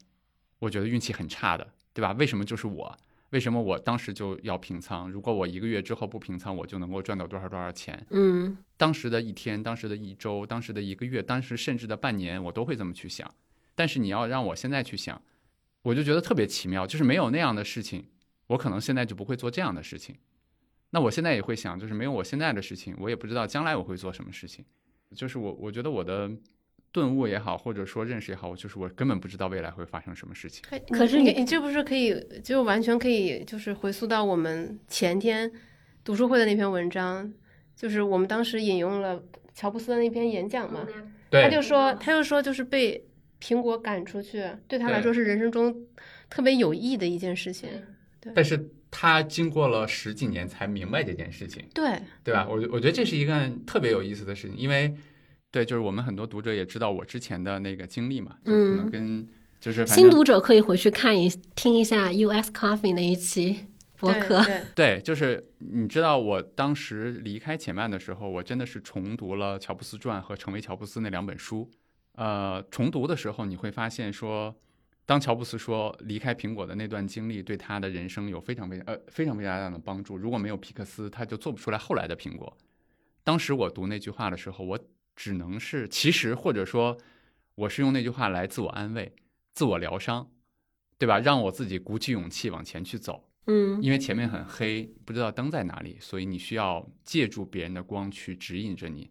[0.59, 2.13] 我觉得运气很差的，对吧？
[2.13, 2.97] 为什么就是我？
[3.31, 5.11] 为什么我当时就要平仓？
[5.11, 8.07] 如果我一个月之后不平仓，我就能够赚到多少多少钱？
[8.11, 13.29] 嗯当时的一天、当时的一周、当时的一个月、当时甚至的半年，我都会这么去想。
[13.75, 15.21] 但是你要让我现在去想，
[15.83, 18.07] 我就觉得特别奇妙，就是没有那样的事情，
[18.47, 20.17] 我可能现在就不会做这样的事情。
[20.97, 24.65] 那我现在也会想，就是没有我现在的事情，我也不知道将来我会做什么事情。
[25.15, 26.31] 就是我，我觉得我的
[26.91, 30.65] 顿悟也好，或者说认识也好，我就是我根本不知道未来会发生什么事情。
[30.71, 35.53] 哎可是你你你这不是可以，就完全可以，就是回溯到我们前天
[36.03, 37.31] 读书会的那篇文章，
[37.77, 39.23] 就是我们当时引用了
[39.53, 40.89] 乔布斯的那篇演讲嘛，
[41.31, 43.07] 他就说，他就说，就是被
[43.39, 45.77] 苹果赶出去，对他来说是人生中
[46.31, 47.69] 特别有意的一件事情。
[48.35, 51.63] 但是他经过了十几年才明白这件事情。
[51.75, 52.47] 对，对吧？
[52.49, 54.95] 我我觉得这是一个特别有意思的事情，因为
[55.51, 59.29] 对，就是我们很多读者也知道我之前的那个经历嘛，就可能跟
[59.61, 63.67] 就是新读者可以回去看一听一下 US Coffee 那一期
[63.99, 64.43] 博客。
[64.45, 71.71] 对，对，就是你知道我当时离开前曼的时候，我真的是重读了《乔布斯传》和《成为乔布斯》那两本书。
[72.15, 74.55] 呃，重读的时候你会发现说，
[75.07, 82.55] 当乔布斯说离开苹果的那段经历对他的人生有非常非常呃非常非常大的帮助，如果没有皮克斯，他就做不出来后来的苹果。
[83.23, 84.79] 当时我读那句话的时候，我
[85.15, 86.99] 只能是其实或者说
[87.55, 89.15] 我是用那句话来自我安慰、
[89.55, 90.29] 自我疗伤，
[90.99, 91.21] 对吧？
[91.21, 93.29] 让我自己鼓起勇气往前去走。
[93.49, 99.09] 嗯因为前面很黑，不知道灯在哪里，所以你需要借助别人的光去指引着你。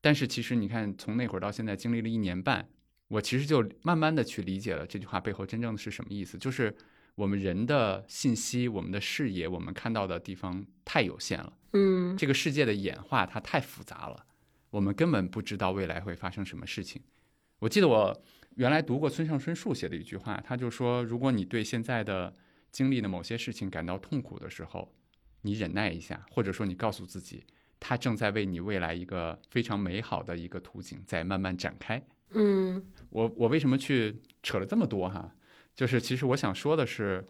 [0.00, 2.68] 但是其实你看，从那会儿到现在，经历了一年半，
[3.14, 6.74] 我其实就慢慢的去理解了这句话背后真正的是什么意思，就是
[7.14, 14.26] 我们人的信息、我们的视野、我们看到的地方太有限了，嗯这个世界的演化它太复杂了，
[14.68, 17.00] 我们根本不知道未来会发生什么事情。
[17.60, 18.20] 我记得我
[18.56, 22.34] 原来读过村上春树写的一句话，他就说，如果你对现在的
[22.72, 24.92] 经历的某些事情感到痛苦的时候，
[25.42, 27.44] 你忍耐一下，或者说你告诉自己，
[27.78, 32.04] 它正在为你未来一个非常美好的一个图景在慢慢展开。
[32.34, 35.34] 嗯我我为什么去扯了这么多哈？
[35.74, 37.24] 就是其实我想说的是，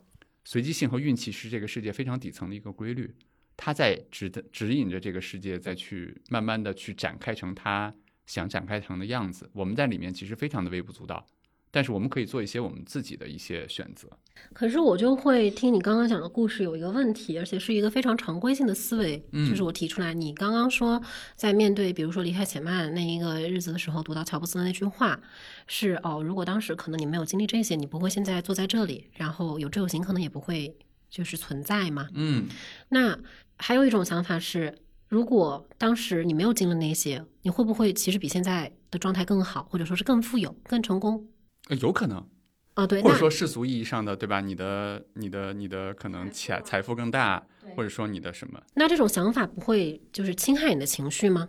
[0.45, 3.15] 随机性和运气是这个世界非常底层的一个规律，
[3.57, 7.95] 它在指的指引着这个世界再去慢慢的去展开成它
[8.27, 9.51] 想展开成的样子。
[9.53, 11.27] 我们在里面其实非常的微不足道，
[11.75, 14.09] 但是我们可以做一些我们自己的一些选择。
[14.53, 21.03] 可是我就会听你刚刚讲的故事有一个问题，而且是一个非常常规性的思维，嗯就是我提出来，你刚刚说
[21.35, 25.21] 在面对比如说离开且慢那一个日子的时候，读到乔布斯的那句话
[25.67, 30.77] 是哦，如果当时可能你没有经历这些，你不会现在坐在这里，然后有志有行可能也不会
[31.11, 32.09] 就是存在嘛。
[32.15, 32.47] 嗯，
[32.91, 33.19] 那
[33.57, 41.27] 还有一种想法是，如果当时你没有经历那些，你会不会其实比现在的状态更好，或者说是更富有、更成功？
[41.69, 42.27] 呃有可能，
[42.75, 44.41] 啊，对，或者说世俗意义上的，对吧？
[44.41, 48.63] 你的、你的、你的可能财财富更大，或者说你的什么？
[48.75, 51.49] 那这种想法不会就是侵害你的情绪吗？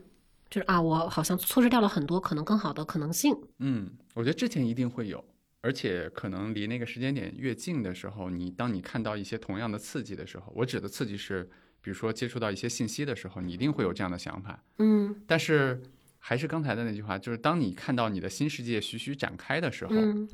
[0.49, 3.36] 就是啊，我好像错失掉了很多可能更好的可能性。
[3.59, 5.22] 嗯，我觉得之前一定会有，
[5.61, 11.49] 而且可能离那个时间点越近的时候，你当你看到一些同样的刺激的时候，我指的刺激是，
[11.82, 14.63] 比如说接触到一些信息的时候，你一定会有这样的想法。
[14.78, 15.82] 嗯但是
[16.28, 20.28] 还是刚才的那句话，就是当你看到你的新世界徐徐展开的时候，嗯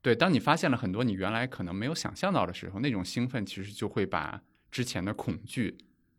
[0.00, 5.76] 对，当你发现了很多你原来可能没有想象到的时候，那种兴奋其实就会把之前的恐惧，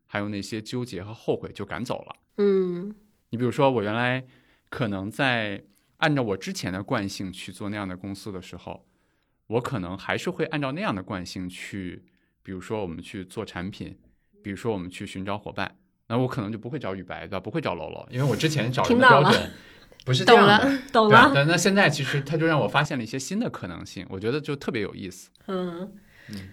[0.07, 2.15] 还有那些纠结和后悔就赶走了。
[2.39, 2.93] 嗯
[3.29, 4.25] 你比如说，我原来
[4.67, 5.63] 可能在
[5.99, 8.85] 按照我之前的惯性去做那样的公司的时候，
[9.47, 12.03] 我可能还是会按照那样的惯性去，
[12.43, 13.97] 比如说我们去做产品，
[14.43, 15.77] 比如说我们去寻找伙伴，
[16.07, 17.39] 那我可能就不会找宇白，对吧？
[17.39, 19.51] 不会找楼楼，因为我之前找的标准
[20.05, 20.57] 不是这样的。
[20.59, 20.81] 懂了。
[20.93, 25.29] 懂了但那现在其实他就让我发现了一些新的可能性，我觉得就特别有意思。
[25.47, 25.91] 嗯，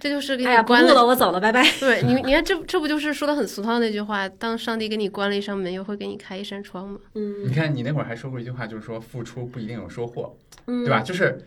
[0.01, 1.07] 这就是给你关了。
[1.07, 1.63] 我走了，拜拜。
[1.79, 4.29] 对你， 你看这这不就是说的很俗套那句话？
[4.29, 6.99] 当上帝给你关了一扇门，又会给你开一扇窗吗？
[7.15, 10.37] 嗯你看，你那会儿还说过一句话，就是说付出不一定有收获，
[10.67, 11.01] 嗯，对吧？？
[11.01, 11.47] 就是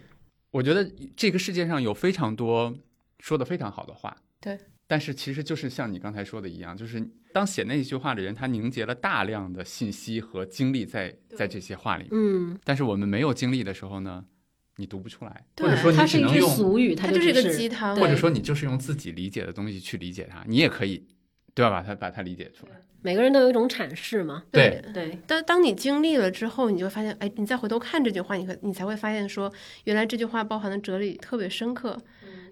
[0.52, 2.74] 我觉得这个世界上有非常多
[3.20, 4.58] 说的非常好的话，对，
[4.88, 12.08] 但是其实就是像你刚才说的一样，就是当写那一句话的人，他凝结了大量的信息和精力在在这些话里。
[12.12, 14.24] 嗯，但是我们没有经历的时候呢，
[14.78, 21.06] 你读不出来，或者说你它是一句只能用，俗语，它就是一个鸡汤，或者说你就是用自己理解的东西去理解它，你也可以，
[21.54, 21.70] 对吧？
[21.70, 22.72] 把它把它理解出来。
[23.02, 24.44] 每个人都有一种阐释嘛。
[24.52, 29.52] 对对，当当你经历了之后，你就发现，哎，你再回头看这句话，你可你才会发现说，
[29.84, 31.98] 原来这句话包含的哲理特别深刻。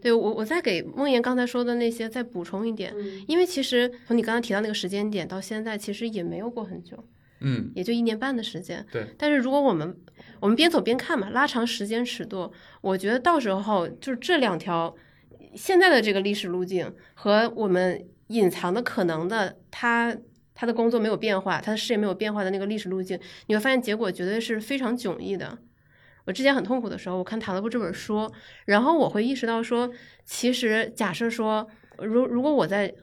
[0.06, 2.94] 对我，我再给梦妍刚才说的那些再补充一点，
[3.28, 7.04] 因为其实从你刚刚提到那个时间点到现在，其实也没有过很久，
[7.40, 8.86] 嗯，也就一年半的时间。
[8.92, 9.08] 对。
[9.18, 9.98] 但是如果我们
[10.40, 14.96] 我们边走边看嘛，拉长时间尺度，我觉得到时候就是这两条
[15.56, 20.16] 现在的这个历史路径和我们隐藏的可能的他。
[20.58, 25.58] 他的工作没有变化，他的事业没有变化的那个历史路径，你会发现结果绝对是非常迥异的。
[26.26, 28.32] 我之前很痛苦的时候，我看塔勒布这本书，
[28.66, 29.90] 然后我会意识到说，
[30.26, 31.68] 其实假设说，
[32.00, 32.94] 如如果我在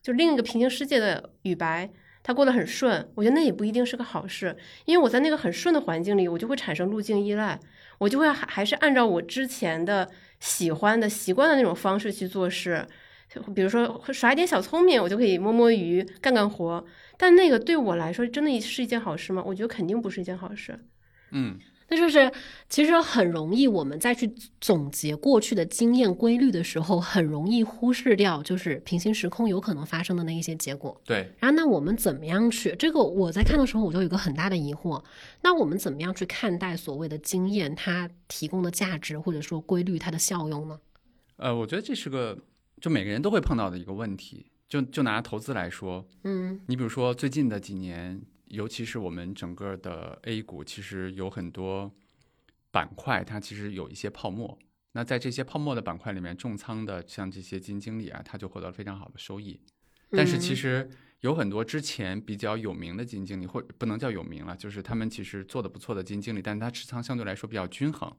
[0.00, 1.90] 就另一个平行世界的雨白，
[2.22, 7.58] 他过得很顺，我觉得那也不一定是个好事，因为我在那个很顺的环境里，我就会产生路径依赖，
[7.98, 10.08] 我就会还还是按照我之前的
[10.40, 12.86] 喜欢的习惯的那种方式去做事。
[13.54, 16.82] 比如说耍一点小聪明，我就可以摸摸鱼、干干活。
[17.18, 19.42] 但那个对我来说，真的是一件好事吗？
[19.44, 20.78] 我觉得肯定不是一件好事。
[21.32, 21.58] 嗯，
[21.88, 22.30] 那就是
[22.68, 24.30] 其实很容易，我们再去
[24.60, 31.00] 总结过去的经验规律的时候，很容易忽视掉就是平行时空有可能发生的那一些结果。
[31.04, 31.32] 对。
[31.38, 32.74] 然后，那我们怎么样去？
[32.78, 35.02] 这个我在看的时候，我就有一个很大的疑惑。
[35.42, 40.78] 那我们怎么样去看待所谓的经验它提供的价值，或者说规律它的效用呢？
[41.36, 42.38] 呃，我觉得这是个。
[42.80, 51.94] 就每个人都会碰到的一个问题，就就拿投资来说，嗯，你比如说最近的几年，尤其是我们整个的 A 股，其实有很多
[52.70, 54.58] 板块，它其实有一些泡沫。
[54.92, 59.60] 那在这些泡沫的板块里面，重仓的像这些基金经理啊，他就获得了非常好的收益。
[60.10, 60.88] 但是其实
[61.20, 68.10] 有很多之前比较有名的基金经理，或不能叫有名了，就是他们其实做的不错的基金经理，但是他持仓相对来说比较均衡，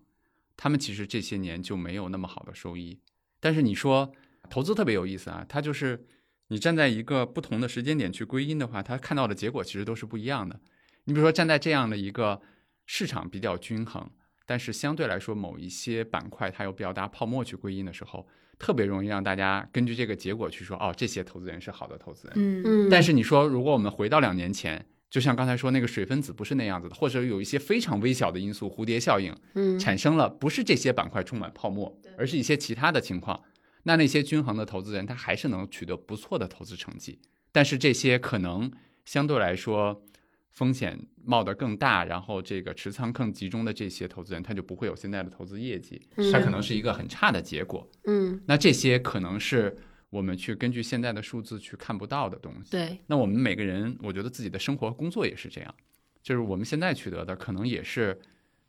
[0.56, 3.00] 他们其实这些年就没有那么好的收益。
[3.40, 4.14] 但是你说，
[4.50, 6.06] 投资特别有意思啊，它就是
[6.50, 10.60] 你站在一个不同的时间点去归因的话，他看到的结果其实都是不一样的。
[11.06, 12.42] 你比如说站在这样的一个
[12.86, 14.10] 市场比较均衡，
[14.46, 18.28] 但是相对来说某一些板块它有比较大泡沫去归因的时候，
[18.58, 22.34] 特别容易让大家根据这个结果去说，哦，这些投资人是好的投资人。
[22.36, 22.90] 嗯嗯。
[22.90, 33.40] 但是你说，如果我们回到两年前，就像刚才说那个水分子不是那样子的，或者有一些非常微小的因素，蝴蝶效应，嗯，产生了不是这些板块充满泡沫，而是一些其他的情况。
[33.84, 37.20] 那那些均衡的投资人，他还是能取得不错的投资成绩，
[37.52, 38.72] 但是这些可能
[39.06, 40.04] 相对来说
[40.50, 46.02] 风险冒得更大，然后这个持仓更集中的这些投资人，他就不会有现在的投资业绩，
[46.32, 47.90] 他可能是一个很差的结果。
[48.06, 49.76] 嗯，那这些可能是
[50.10, 52.72] 我们去根据现在的数字去看不到的东西。
[52.72, 53.00] 对。
[53.08, 55.74] 那我们每个人，我觉得自己的生活工作也是这样，
[56.22, 58.20] 就是我们现在取得的，可能也是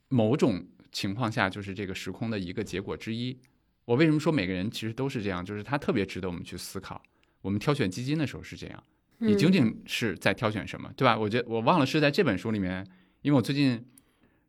[0.07, 3.37] 某种情况下就是这个时空的一个结果之一。
[3.85, 5.43] 我为什么说每个人其实都是这样？
[5.43, 7.01] 就是他特别值得我们去思考。
[7.41, 8.83] 我们挑选基金的时候是这样，
[9.17, 11.17] 你究竟是在挑选什么，对吧？
[11.17, 12.85] 我觉得我忘了是在这本书里面，
[13.23, 13.83] 因为我最近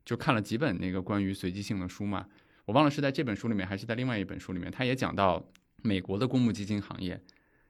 [0.05, 2.27] 就看了几本那个关于随机性的书嘛，
[2.67, 5.43] 我忘了是在这本书里面还是在另外一本书里面，他也讲到
[5.83, 7.19] 美国的公募基金行业，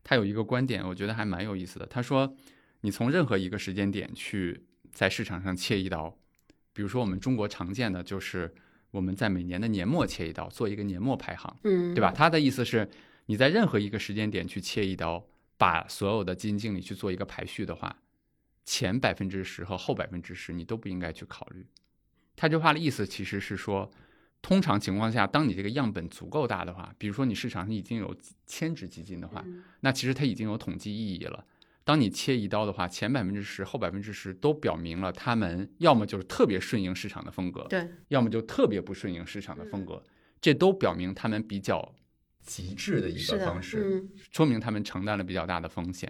[0.02, 1.86] 他有一个观点，我觉得还蛮有意思的。
[1.86, 2.36] 他说，
[2.80, 6.18] 你从任何一个时间点去在市场上切一刀，
[6.72, 8.52] 比如说我们中国常见的就是。
[8.93, 12.12] 我们在每年的年末切一刀，做一个年末排行，嗯，对吧？
[12.12, 12.88] 他的意思是，
[13.26, 15.26] 你在任何一个时间点去切一刀，
[15.57, 17.97] 把所有的基金经理去做一个排序的话，
[18.64, 21.66] 前百分之十和后百分之十你都不应该去考虑。
[22.36, 23.90] 他这话的意思其实是说，
[24.43, 28.14] 通常情况下，当你这个样本足够大的话，比如说你市场上已经有
[28.47, 29.45] 千只基金的话，
[29.80, 31.45] 那其实它已经有统计意义了。
[31.85, 40.01] 当你切一刀的话，前百分之十、后百分之十都表明了他们要么就是特别顺应市场的风格，对，要么就特别不顺应市场的风格，
[40.41, 41.93] 这都表明他们比较
[42.41, 46.09] 极致的一个方式，说明他们承担了比较大的风险。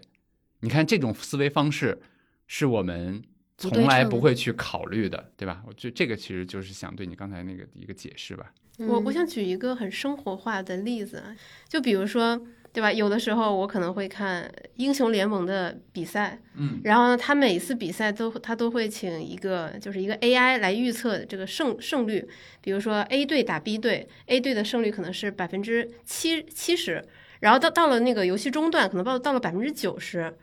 [0.61, 1.99] 你看这种思维方式
[2.47, 3.23] 是我们
[3.57, 5.63] 从来不会去考虑的，对吧？
[5.67, 8.53] 我觉得这个其实就是想对你刚才那个一个解释吧。
[8.77, 11.35] 我我想举一个很生活化的例子，
[11.67, 12.47] 就比如说。
[12.73, 12.91] 对吧？
[12.91, 22.27] 有的时候我可能会看英雄联盟的比赛，嗯，然后呢，他每次比赛都他都会请一个就是一个 AI 来预测这个胜胜率，
[22.63, 27.05] 比如说 A 队打 B 队，A 队的胜率可能是百分之七七十，
[27.41, 30.35] 然后到到了那个游戏中段，可能到到了百分之九十，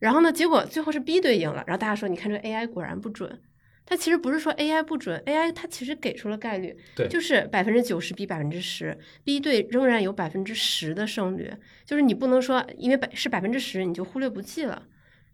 [0.00, 3.40] 然后呢，结果最后是 B 队赢了，然后大家说，你看这 AI 果然不准，
[3.84, 7.08] 它其实不是说 AI 不准，AI 它其实给出了概率，对。
[7.08, 11.50] 就是百分之九十比百分之十，B 队仍然有百分之十的胜率，
[11.84, 14.84] 就是你不能说因为百是百分之十你就忽略不计了。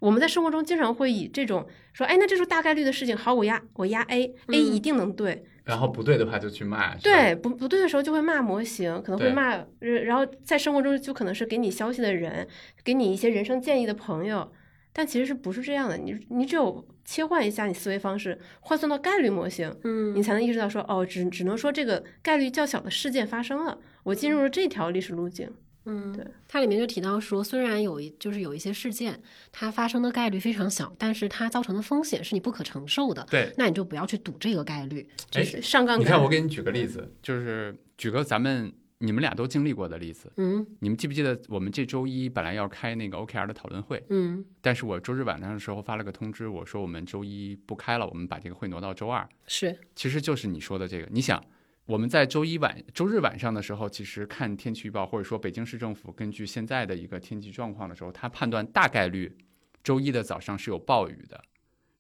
[0.01, 4.55] 我们在生活中经常会以这种说，哎，那这是大概率的事情，好，我压我压 A，A、嗯。
[4.55, 6.94] 一定能对，然后不对的话就去骂。
[6.96, 12.46] 对，不不对的时候就会骂模型，可能会骂，呃然后在生活中就可能是给你消息的人，
[12.84, 14.53] 给你一些人生建议的朋友，
[14.99, 15.96] 但其实是不是这样的？
[15.96, 25.49] 你你只有切换一下你思维方式，换算到概率模型，嗯你才能意识到说，哦，只只能说这个概率较小的事件发生了，我进入了这条历史路径。
[25.84, 29.22] 嗯，对，它里面就提到说，虽然有一就是有一些事件，
[29.53, 35.09] 它发生的概率非常小，但是它造成的风险是你不可承受的，对，那你就不要去赌这个概率。
[35.34, 36.05] 哎就是上杠杆。
[36.05, 40.32] 你看，我给你举个例子，就是举个咱们你们俩都经历过的例子。
[40.36, 49.28] 嗯你们记不记得我们这周一本来要开那个 OKR 的讨论会，嗯，但是我周日晚上的时候发了个通知，我说我们周一不开了，我们把这个会挪到周二。
[49.46, 51.09] 是，其实就是你说的这个。
[51.11, 51.42] 你想，
[51.86, 59.36] 我们在周一晚、周日晚上的时候，其实看天气预报，或者说北京市政府根据现在的一个天气状况的时候，他判断大概率
[59.84, 61.40] 周一的早上是有暴雨的。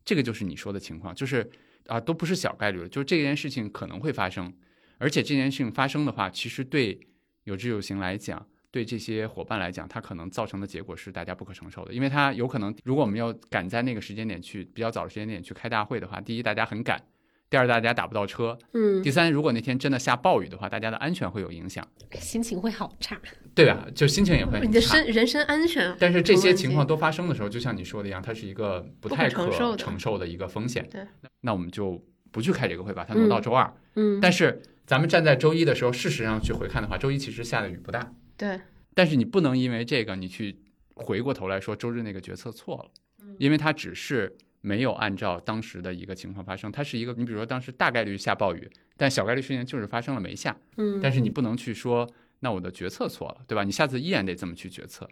[0.04, 1.48] 这个就是你说的情况，就是
[1.86, 4.52] 啊，都不是小概率了，就是这件事情可能会发生，
[4.98, 7.00] 而且这件事情发生的话，其实对
[7.44, 8.44] 有志有行来讲。
[8.70, 17.02] 对这些伙伴来讲，它可能造成的结果是大家不可承受的，因为它有可能，如果我们要赶在那个时间点去比较早的时间点去开大会的话，第一大家很赶，
[17.48, 21.82] 第二大家打不到车，嗯，第三，如果那天真的下暴雨的话，大家的安全会有影响，
[22.20, 23.18] 心情会好差。
[23.54, 23.86] 对吧？
[23.94, 25.06] 就心情也会你的很差身。
[25.06, 30.86] 人身安全，但是这些情况都发生的时候，就像你说的一样，它是一个不太可承受的承受的一个风险。
[30.90, 31.00] 对，
[31.40, 31.98] 那我们就
[32.30, 33.72] 不去开这个会，吧它挪到周二。
[33.94, 38.58] 嗯，但是咱们站在周一的时候，事实上去回看的话，周一其实下的雨不大，对，
[38.94, 40.58] 但是你不能因为这个，你去
[40.94, 42.90] 回过头来说周日那个决策错了，
[43.22, 48.66] 嗯因为它只是没有按照当时的一个情况发生，它是一个，你比如说当时大概率下暴雨，
[48.96, 52.10] 但小概率事件就是发生了没下，嗯，但是你不能去说
[52.40, 53.64] 那我的决策错了，对吧？
[53.64, 55.06] 你下次依然得这么去决策。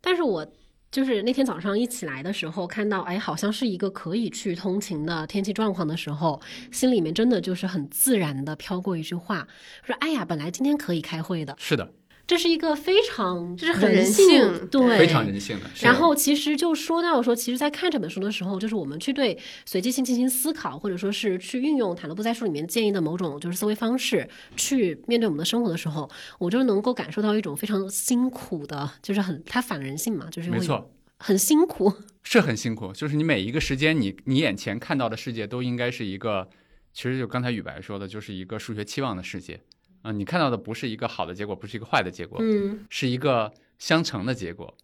[0.00, 0.44] 但是我
[0.90, 6.40] 就是那天早上一起来的时候，看到哎，好像是一个可以去通勤的天气状况的时候，
[6.72, 9.46] 心里面真的就是很自然的飘过一句话，
[9.84, 11.92] 说哎呀，本来今天可以开会的，是的，
[12.30, 15.66] 这是一个非常就是很人人性性对，非常人性的。
[15.80, 26.08] 然后其实就说到说，其实，在看这本书的时候，就是我们去对随机性进行思考，或者说是去运用塔勒布在书里面建议的某种就是思维方式，去面对我们的生活的时候，
[26.38, 31.92] 我就能够感受到一种非常辛苦的，就是很它反人性嘛，就是没错，很辛苦。
[32.22, 36.48] 是很辛苦，就是你每一个时间你，你眼前看到的世界都应该是一个，
[36.92, 39.60] 其实就刚才雨白说的，就是一个数学期望的世界。
[40.02, 44.76] 啊、你看到的不是一个好的结果，不是一个坏的结果，嗯是一个相乘的结果。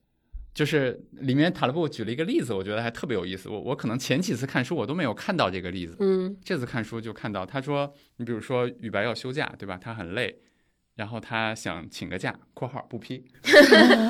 [0.52, 3.50] 就是里面塔勒布举了一个例子，我觉得还特别有意思。
[3.50, 9.76] 我我可能前几次看书我都没有看到这个例子，嗯这次看书就看到，他说，你比如说雨白要休假，对吧？
[9.76, 10.38] 他很累，
[10.94, 13.22] 然后他想请个假（括号不批），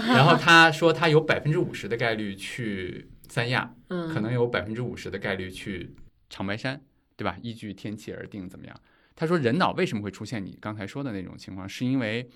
[0.07, 5.97] 然后他说他有百分之五十的概率去三亚，嗯，可能有百分之五十的概率去
[6.31, 6.81] 长白山，
[7.17, 7.37] 对吧？
[7.43, 8.81] 依据天气而定怎么样？
[9.17, 12.29] 他说人脑为什么会出现你刚才说的那种情况，是因为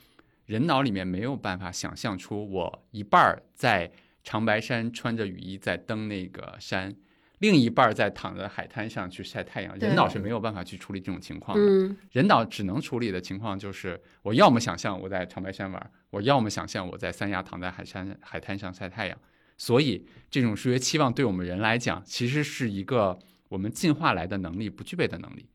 [0.47, 3.93] 人脑里面没有办法想象出我一半儿在
[4.25, 6.97] 长白山穿着雨衣在登那个山，
[7.39, 9.79] 另一半儿在躺在海滩上去晒太阳。
[9.79, 11.65] 人脑是没有办法去处理这种情况的。
[11.65, 19.19] 嗯人脑只能处理的情况就是，我要么想象我在长白山玩，我要么想象我在三亚躺在海山海滩上晒太阳。
[19.59, 23.19] 所以，这种数学期望对我们人来讲，其实是一个
[23.51, 25.47] 我们进化来的能力不具备的能力。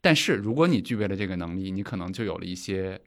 [0.00, 3.00] 但是，如果你具备了这个能力，你可能就有了一些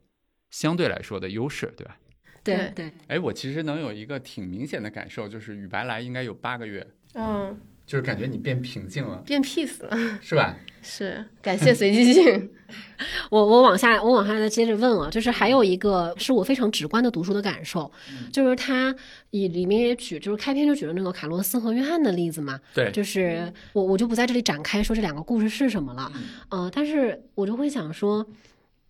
[0.52, 1.98] 相对来说的优势，对吧？
[2.44, 10.56] 对对，哎，我其实能有一个挺明显的感受，就是雨白来应该有八个月，嗯，就是感觉你变平静了，变 peace 了，是吧？
[10.82, 12.50] 是感谢随机性。
[13.30, 17.90] 我我往下我往下再接着问啊，就是还有一个是我非常直观的读书的感受，
[18.32, 18.94] 就是他
[19.30, 26.12] 以里面也举，就是开篇就举了那个卡洛斯和约翰的例子嘛，对，就是我我就不在这里展开说这两个故事是什么了，
[26.50, 28.26] 呃，但是我就会想说，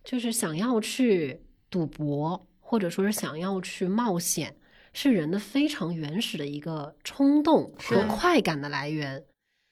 [0.02, 1.38] 就是想要去
[1.70, 4.54] 赌博，或者说是想要去冒险，
[4.94, 9.22] 是人的非常原始的一个冲动和快感的来源。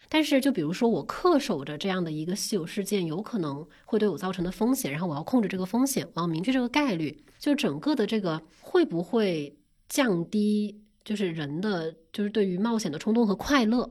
[0.08, 9.56] 但是，就比如说我恪守着这样的一个稀有事件，有可能会对我造成的风险，然后我要控制这个风险，我要明确这个概率，就整个的这个会不会
[9.88, 13.88] 降低，就是人的就是对于冒险的冲动和快乐。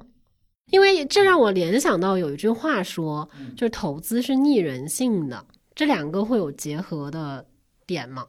[0.70, 7.48] 因为这让我联想到有一句话说，就是投资是逆人性的，这两个会有结合的
[7.88, 8.28] 点吗？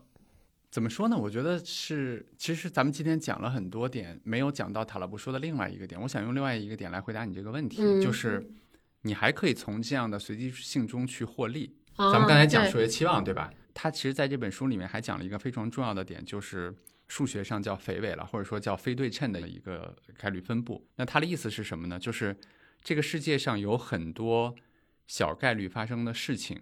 [0.72, 1.18] 怎么说呢？
[1.18, 6.00] 我觉得是，其实咱们今天讲了很多点，没有讲到塔拉布说的另外一个点。
[6.00, 8.50] 我想用另外一个点来回答你这个问题，嗯就是
[9.02, 11.76] 你还可以从这样的随机性中去获利。
[11.94, 13.52] 咱咱们刚才讲数学期望，对吧？
[13.74, 16.74] 他其实在这本书里面还讲了一个非常重要的点，就是
[17.06, 20.82] 数学上叫肥尾了，或者说叫非对称的一个概率分布。
[20.96, 21.98] 那他的意思是什么呢？
[21.98, 22.34] 就是
[22.82, 24.54] 这个世界上有很多
[25.06, 26.58] 小概率发生的事情，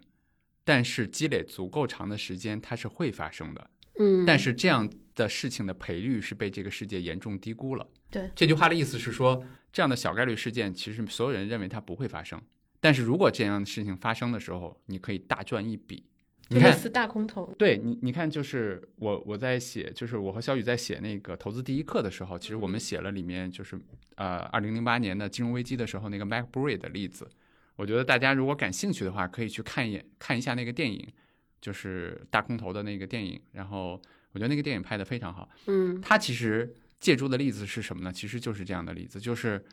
[0.65, 3.69] 但是积累足够长的时间，它是会发生的。
[4.01, 7.87] 嗯，但是这样的事情的赔率是被这个世界严重低估了。
[8.09, 12.41] 对这句话的意思是说，这样的小概率事件，其实所有人认为它不会发生，
[12.79, 16.05] 但是如果这样的事情发生的时候，你可以大赚一笔。
[16.53, 23.79] 你看，大空头，对你，你看，就是我我在写，就是我和小雨在写那个投资第一课的时候，其实我们写了里面就是
[24.15, 27.25] 呃，二零零八年的金融危机的时候那个 MacBury 的例子。
[27.77, 31.07] 我觉得大家如果感兴趣的话，可以去看一眼看一下那个电影，
[31.61, 33.39] 就是大空头的那个电影。
[33.51, 34.01] 然后
[34.33, 35.47] 我觉得那个电影拍得非常好。
[35.67, 38.11] 嗯他其实借助的例子是什么呢？
[38.11, 39.63] 其实就是这样的例子，就是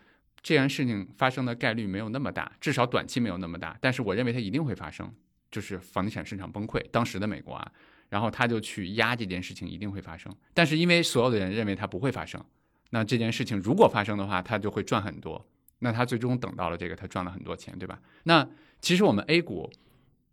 [0.42, 5.12] 这件事情发生的概率没有那么大，至少短期没有那么大，但是我认为它一定会发生，
[5.50, 7.72] 就是房地产市场崩溃，当时的美国啊，
[8.08, 12.42] 然后他就去压这件事情一定会发生，但是因为所有的人认为它不会发生，
[12.90, 15.46] 那这件事情如果发生的话，他就会赚很多，
[15.80, 18.00] 那他最终等到了这个，他赚了很多钱，对吧？
[18.22, 18.48] 那
[18.80, 19.70] 其实我们 A 股，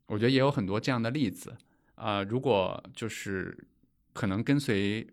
[0.08, 1.56] 我觉得也有很多这样的例子，
[1.96, 3.58] 啊，如果就是
[4.14, 5.08] 可能跟随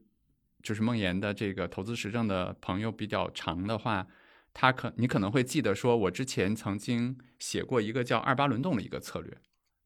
[0.63, 4.07] 就是梦妍的这个投资实证的朋友比较长的话，
[4.55, 9.37] 他可你可能会记得说，我之前曾经写过一个叫二八轮动的一个策略。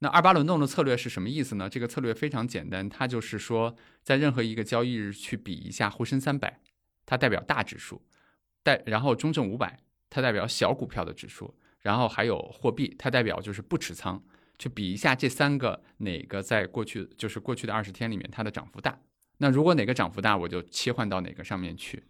[0.01, 1.71] 那二八轮动的策略是什么意思呢？
[1.71, 6.61] 这个策略非常简单，它就是说，在任何一个交易日去比一下沪深三百，
[7.07, 8.03] 它代表大指数，
[8.63, 9.79] 代然后中证五百，
[10.11, 14.23] 它代表小股票的指数，然后还有货币，它代表就是不持仓，
[14.59, 18.99] 去比一下这三个哪个在过去就是过去的二十天里面它的涨幅大。
[19.39, 22.05] 那如果哪个涨幅大，我就切换到哪个上面去。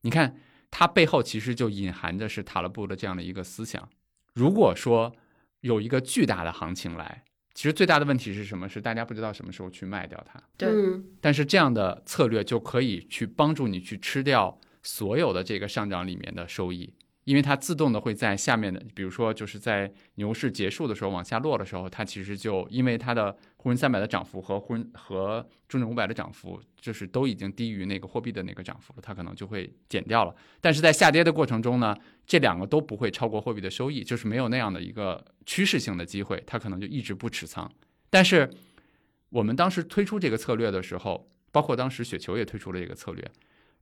[0.00, 0.36] 你看，
[0.70, 3.88] 它背后其实就隐含着是塔勒布的这样的一个思想。
[4.34, 5.14] 如果说
[5.60, 7.22] 有一个巨大的行情来，
[7.54, 8.68] 其实最大的问题是什么？
[8.68, 10.42] 是大家不知道什么时候去卖掉它。
[10.56, 16.92] 对嗯但是这样的策略就可以去帮助你去吃掉所有的这个上涨里面的收益，
[17.24, 30.34] 因为它自动的会在下面的，比如说就是在牛市结束的时候往下落的时候，它其实就因为它的沪深三百的涨幅和沪深和中证五百的涨幅，就是都已经低于那个货币的那个涨幅了，它可能就会减掉了。
[30.60, 31.96] 但是在下跌的过程中呢，
[32.26, 37.70] 这两个都不会超过货币的收益，就是没有那样的一个趋势性的机会，它可能就一直不持仓。
[38.10, 38.50] 但是
[39.30, 43.30] 我们当时推出这个策略的时候，包括当时雪球也推出了这个策略，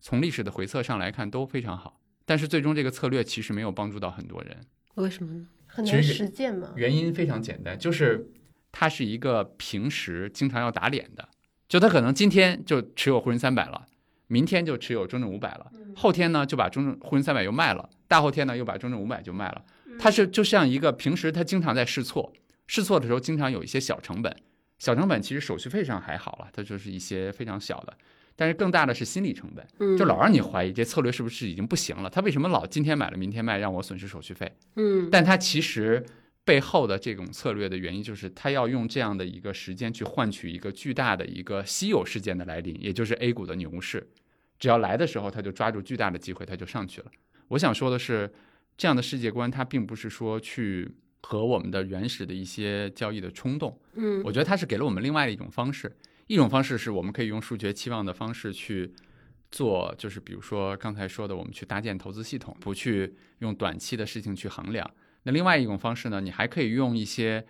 [0.01, 1.99] 从历史的回测上来看都非常好。
[2.31, 4.57] 但是最终这个策略其实没有帮助到很多人，
[4.95, 5.49] 为什么呢？
[5.66, 6.72] 很难实践嘛。
[6.76, 8.24] 原因非常简单，就是
[8.70, 11.28] 它是一个平时经常要打脸的，
[11.68, 13.85] 就他可能今天就持有沪深三百了，
[14.28, 19.64] 明天就持有中证五百了，后天呢就把中证沪深三百又卖了，大后天呢又把中证五百就卖了。
[19.99, 22.33] 它是就像一个平时他经常在试错，
[22.68, 24.33] 试错的时候经常有一些小成本，
[24.78, 27.97] 小成本其实手续费上还好了，它就是一些非常小的，
[28.37, 34.51] 但是更大的是心理成本，嗯，就老让你怀疑这策略是不是已经不行了，他为什么老今天买了明天卖，让我损失手续费？
[34.76, 36.05] 嗯但他其实
[36.45, 44.09] 背后的这种策略的原因，就是他要用这样的一个时间去换取一个巨大的一个稀有事件的来临，也就是 A 股的牛市。
[44.59, 47.11] 只要来的时候，他就抓住巨大的机会，他就上去了。
[47.49, 48.31] 我想说的是，
[48.76, 50.91] 这样的世界观，它并不是说去
[51.22, 55.91] 和我们的原始的一些交易的冲动，嗯我觉得它是给了我们另外的一种方式。
[56.31, 58.95] 一种方式是我们可以用数学期望的方式去
[59.51, 64.89] 做，就是比如说刚才说的，我们去搭建投资系统，不去用短期的事情去衡量。
[65.24, 67.45] 那另外一种方式呢，你还可以用一些，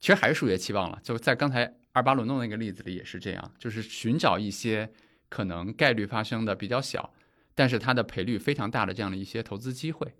[0.00, 4.90] 其实还是数学期望了，就在刚才二八轮动那个例子里也是这样，就是寻找一些
[5.28, 7.12] 可能概率发生的比较小，
[7.54, 10.14] 但是它的赔率非常大的这样的一些投资机会。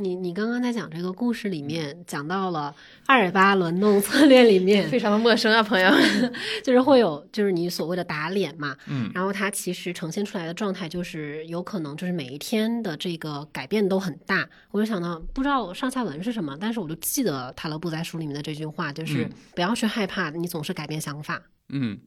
[0.00, 2.74] 你你刚刚在讲这个故事里面讲到了
[3.06, 5.90] 二八轮动策略里面，非常的陌生啊，朋友。
[6.64, 14.48] 就是会有就是你所谓的打脸嘛，嗯，然后它其实呈现出来的状态就是有可能就是每一天的这个改变都很大。
[14.70, 21.42] 我就想到不知道上下文是什么，但是我就记得塔勒布在书里面的这句话，就是嗯不要去害怕，你总是改变想法。
[21.68, 21.98] 嗯，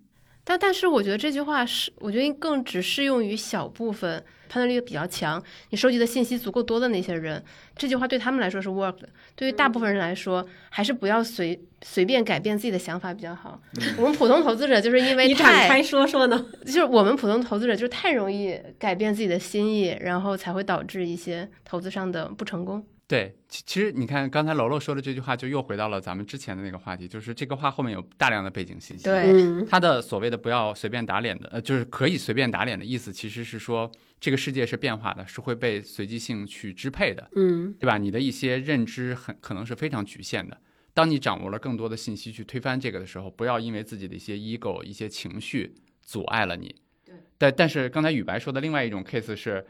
[0.45, 7.41] 但但是我觉得这句话是，我觉得更只适用于小部分判断力比较强、你收集的信息足够多的那些人。
[7.77, 13.59] 这句话对他们来说是 work 的，对于大部分人来说，还是不要随随便改变自己的想法比较好。
[13.97, 16.45] 我们普通投资者就是因为你展开说说呢？
[16.65, 22.85] 就是我们普通投资者就是太容易改变自己的心意，然后才会导致一些投资上的不成功。
[23.14, 29.03] 对，其其实你看刚才楼楼说的这句话，就又回到了咱们之前的那个话题，就是这个话后面有大量的背景信息。
[29.03, 37.99] 对嗯他的所谓的不要随便打脸的，呃，就是可以随便打脸的意思，其实是说这个世界是变化的，是会被随机性去支配的，嗯对吧？
[37.99, 40.59] 你的一些认知很可能是非常局限的。
[40.95, 46.76] 当你掌握了更多的信息去推翻这个的时候，不要因为自己的一些 ego、一些情绪阻碍了你。
[47.05, 47.14] 对。
[47.38, 49.64] 但但是刚才宇白说的另外一种 case 是，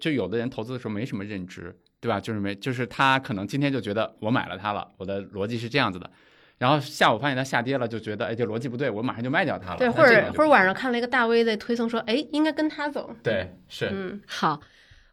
[0.00, 2.20] 就有的人投资的时候没什么认知，对吧？
[2.20, 6.10] 就是没，就是他可能今天就觉得我买了它了，我的逻辑是这样子的，
[6.58, 9.76] 然后下午发现它下跌了，就觉得哎这逻辑不对，我马上就卖掉它了。
[9.76, 13.14] 对，或者或者晚上看了一个大 V 的推送说，哎，应该跟他走。
[13.22, 14.60] 对是嗯，好，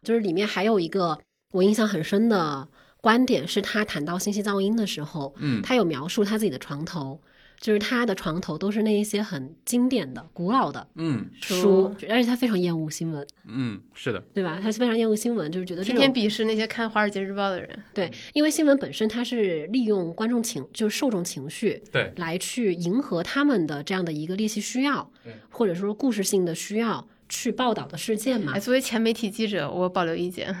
[0.02, 1.18] 就是里面还有一个
[1.52, 2.68] 我印象很深的
[3.04, 7.20] 观点，是他谈到信息噪音的时候，嗯他有描述他自己的床头，
[7.60, 14.58] 就是他的床头都是那一些很经典的、古老的嗯书，而且他非常厌恶新闻，嗯是的，对吧？
[14.62, 17.78] 他是非常厌恶新闻，就是觉得天天鄙视那些看《华尔街日报》的人。
[17.92, 28.58] 对，因为新闻本身它是利用观众情，就是受众情绪对来去迎合他们的这样的一个猎奇需要对，或者说故事性的需要去报道的事件嘛哎，。
[28.58, 30.54] 作为前媒体记者，我保留意见。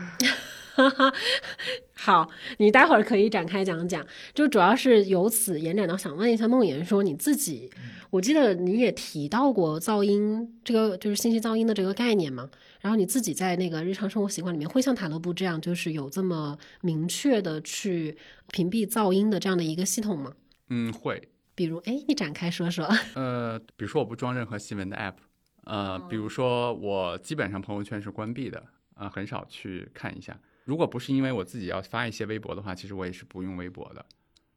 [1.94, 7.70] 好，你待会儿可以展开讲讲，就主要是由此延展到想问一下梦妍，说你自己，
[8.10, 12.50] 我记得你也提到过噪音这个就是信息噪音的这个概念嘛，
[12.80, 18.16] 然后你自己在那个日常生活习惯里面会像塔勒布这样，就是有这么明确的去
[18.52, 20.32] 屏蔽噪音的这样的一个系统吗？
[20.68, 21.28] 嗯会。
[21.56, 22.84] 比如，哎，你展开说说。
[23.14, 25.14] 呃，比如说我不装任何新闻的 app，
[25.62, 28.60] 呃，比如说我基本上朋友圈是关闭的，
[28.94, 30.36] 啊、很少去看一下。
[30.64, 34.04] 如果不是因为我自己要发一些微博的话，其实我也是不用微博的。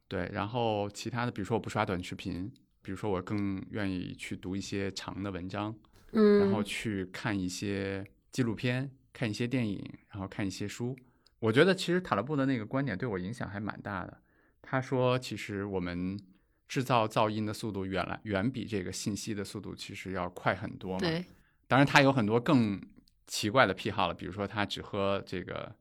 [0.08, 2.51] 对，然后其他的，比如说我不刷短视频，
[2.82, 5.76] 比如说我更愿意去读一些长的文章，
[6.14, 10.95] 嗯，然后去看一些纪录片，看一些电影，然后看一些书。
[11.39, 14.22] 我觉得其实塔勒布的那个观点对我影响还蛮大的。
[14.62, 16.18] 他说，其实我们
[16.68, 20.99] 制造噪音的速度远来远比这个信息的速度其实要快很多嘛。
[20.99, 21.26] 对，
[21.68, 22.82] 当然他有很多更
[23.28, 25.76] 奇怪的癖好了，比如说他只喝这个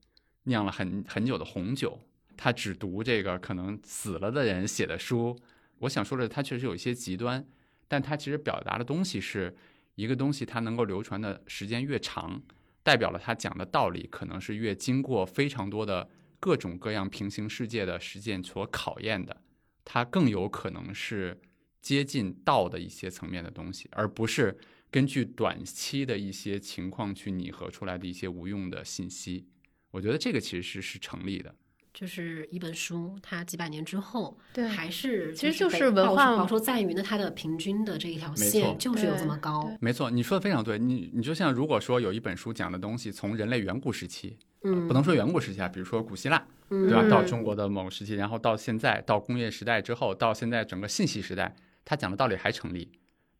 [0.46, 2.00] 酿了很很久的红酒，
[2.36, 5.38] 他只读这个可能死了的人写的书。
[5.80, 7.46] 我想说的，他确实有一些极端，
[7.86, 9.54] 但他其实表达的东西是
[9.94, 12.42] 一个东西，它能够流传的时间越长，
[12.82, 19.42] 代表了他讲的道理可能是越经过非常多的各种各样平行世界的实践所考验的，
[19.84, 21.40] 它更有可能是
[21.82, 24.56] 接近道的一些层面的东西，而不是
[24.90, 29.46] 根据短期的一些情况去拟合出来的一些无用的信息。
[29.96, 31.54] 我觉得这个其实是是成立的。
[31.94, 39.74] 就是一本书，它几百年之后，对还是其实就就是是文化保说在于呢，它的平均的这一条线就是有这么高。
[39.80, 40.78] 没错，你说的非常对。
[40.78, 47.00] 你你就像如果说有一本书讲的东西，从人类远古时期，嗯，不能说远古时期啊，比如说古希腊，嗯对吧？
[47.02, 52.92] 嗯到中国的某个时期，然后到现在，到工业时代之后，到现在整个信息时代，它讲的道理还成立。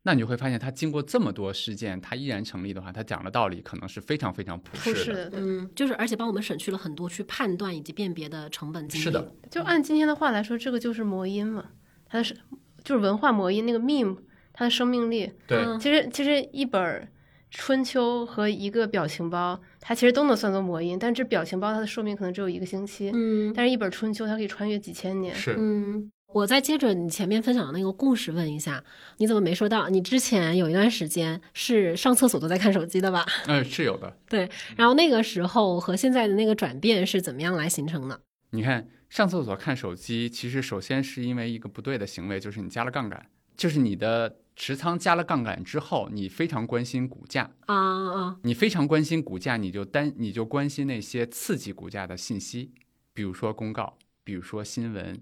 [0.06, 5.32] 那你就会发现，他经过这么多事件，他依然成立的话，他讲的道理可能是非常非常普世的。
[5.34, 9.04] 嗯，就是而且帮我们省去了很多去判断以及辨别的成本精力。
[9.04, 11.64] 是的，就按今天的话来说，这个就是魔音嘛，
[12.06, 12.36] 它是
[12.84, 14.16] 就是文化魔音那个 meme，
[14.52, 15.32] 它的生命力。
[15.48, 17.08] 对，嗯其实其实一本儿
[17.50, 25.34] 春秋和一个表情包，它其实都能算作魔音，但这表情包它的寿命可能只有一个星期，嗯但是一本春秋它可以穿越几千年。
[25.34, 25.56] 是。
[25.58, 28.84] 嗯，我再接着你前面分享的那个故事问一下，
[29.16, 29.88] 你怎么没说到？
[29.88, 33.24] 你之前有一段时间是上厕所都在看手机的吧？
[33.48, 34.14] 嗯，是有的。
[34.28, 38.20] 对，然后那个时候和现在的那个转变是怎么样来形成的？
[38.50, 52.72] 你看，上厕所看手机，其实首先是因为一个不对的行为，就是你加了杠杆，就是你的持仓加了杠杆之后，你非常关心股价，啊啊，你非常关心股价，你就单你就关心那些刺激股价的信息，
[53.14, 55.18] 比如说公告，比如说新闻，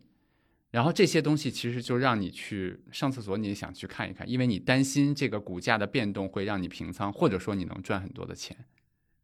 [0.74, 8.56] 然后这些东西其实就让你去上厕所，你也想去看一看，因为你担心这个股价的变动会让你平仓，或者说你能赚很多的钱。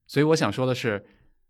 [0.07, 1.05] 所以我想说的是，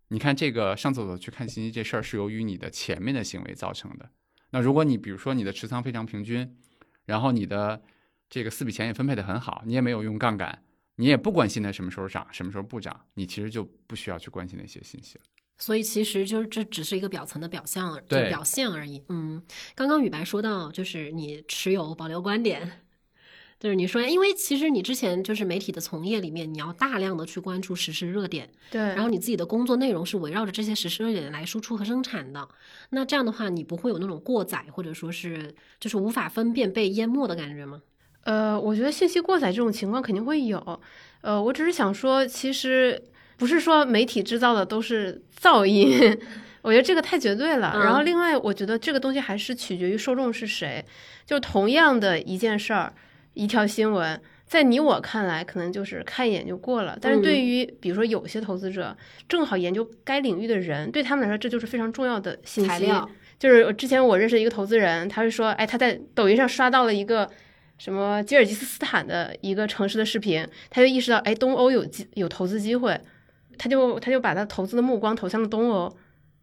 [0.07, 4.09] 你看这个上厕所去看信息这事儿是由于你的前面的行为造成的。
[4.49, 6.57] 那如果你比如说你的持仓非常平均，
[7.05, 7.83] 然后你的
[8.27, 10.63] 这个四笔钱也分配的很好，你也没有用杠杆，
[10.95, 15.25] 你也不关心它什么时候涨，什么时候不涨，你其实就不需要去关心那些信息了。
[15.61, 19.03] 所以其实就是这只是一个表层的表象，就对表现而已。
[19.09, 19.39] 嗯，
[19.75, 22.81] 刚刚雨白说到，就是你持有保留观点，
[23.59, 32.49] 就是你说，因为其实你之前就是媒体的从业里面，你要大量的去关注时事热点，对，然后你自己的工作内容是围绕着这些时事热点来输出和生产的。
[32.89, 37.83] 那这样的话，你不会有那种过载或者说是就是无法分辨被淹没的感觉吗？
[38.23, 40.81] 呃，我觉得信息过载这种情况肯定会有。
[41.21, 42.99] 呃，我只是想说，其实
[43.41, 46.15] 不是说媒体制造的都是噪音，
[46.61, 47.71] 我觉得这个太绝对了。
[47.73, 50.85] 嗯然后另外，我觉得这个东西还是取决于受众是谁。
[51.25, 52.93] 就同样的一件事儿，
[53.33, 58.95] 一条新闻，在你我看来可能就是看一眼就过了，但是对于比如说有些投资者，
[59.27, 62.93] 正好研究该领域的人，对他们来说这就是非常重要的信息。
[63.39, 67.27] 就是之前我认识一个投资人，他是说，哎，他在抖音上刷到了一个
[67.79, 73.01] 什么吉尔吉斯斯坦的一个城市的视频，他就意识到，哎，东欧有机有投资机会，
[73.57, 75.95] 他就他就把他投资的目光投向了东欧。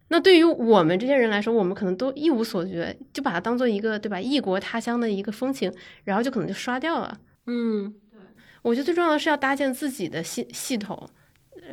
[0.09, 5.71] 那对于我们这些人来说，我们可能都一无所觉，就把它当做一个对吧异国他乡的一个风情，
[6.03, 7.19] 然后就可能就刷掉了。
[7.45, 8.19] 嗯对
[8.63, 11.07] 我觉得最重要的是要搭建自己的系系统，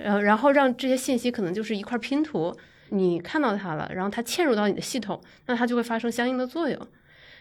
[0.04, 2.54] 呃，然后让这些信息可能就是一块拼图，
[2.90, 6.78] 你看到它了，然后它嵌入到你的系统，那它就会发生相应的作用。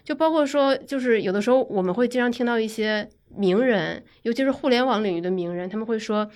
[0.04, 6.30] 就包括说，就是有的时候我们会经常听到一些名人，尤其是互联网领域的名人，他们会说，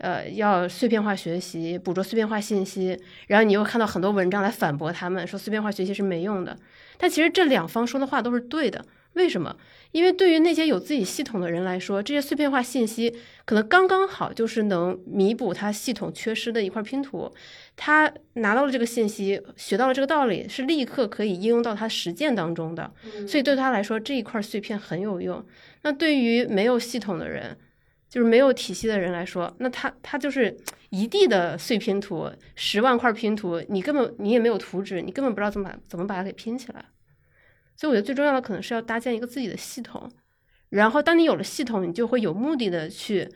[0.00, 6.56] 呃，要碎片化学习，捕捉碎片化信息，然后你又看到很多文章来反驳他们，说碎片化学习是没用的。
[6.96, 8.82] 但其实这两方说的话都是对的，
[9.12, 9.54] 为什么？
[9.92, 17.30] 因为对于那些有自己系统的人来说，这些碎片化信息可能刚刚好就是能弥补他系统缺失的一块拼图。
[17.76, 22.90] 他拿到了这个信息，学到了这个道理，是立刻可以应用到他实践当中的。
[23.28, 25.44] 所以对他来说，这一块碎片很有用。
[25.82, 27.58] 那对于没有系统的人，
[28.10, 30.54] 就是没有体系的人来说，那他他就是
[30.90, 36.84] 一地的碎拼图，十万块拼图，你根本你也没有图纸，你根本不知道怎么把怎么把它给拼起来。
[37.76, 40.10] 所以我觉得最重要的可能是要搭建一个自己的系统，
[40.70, 43.28] 然后当你有了系统，你就会有目的的去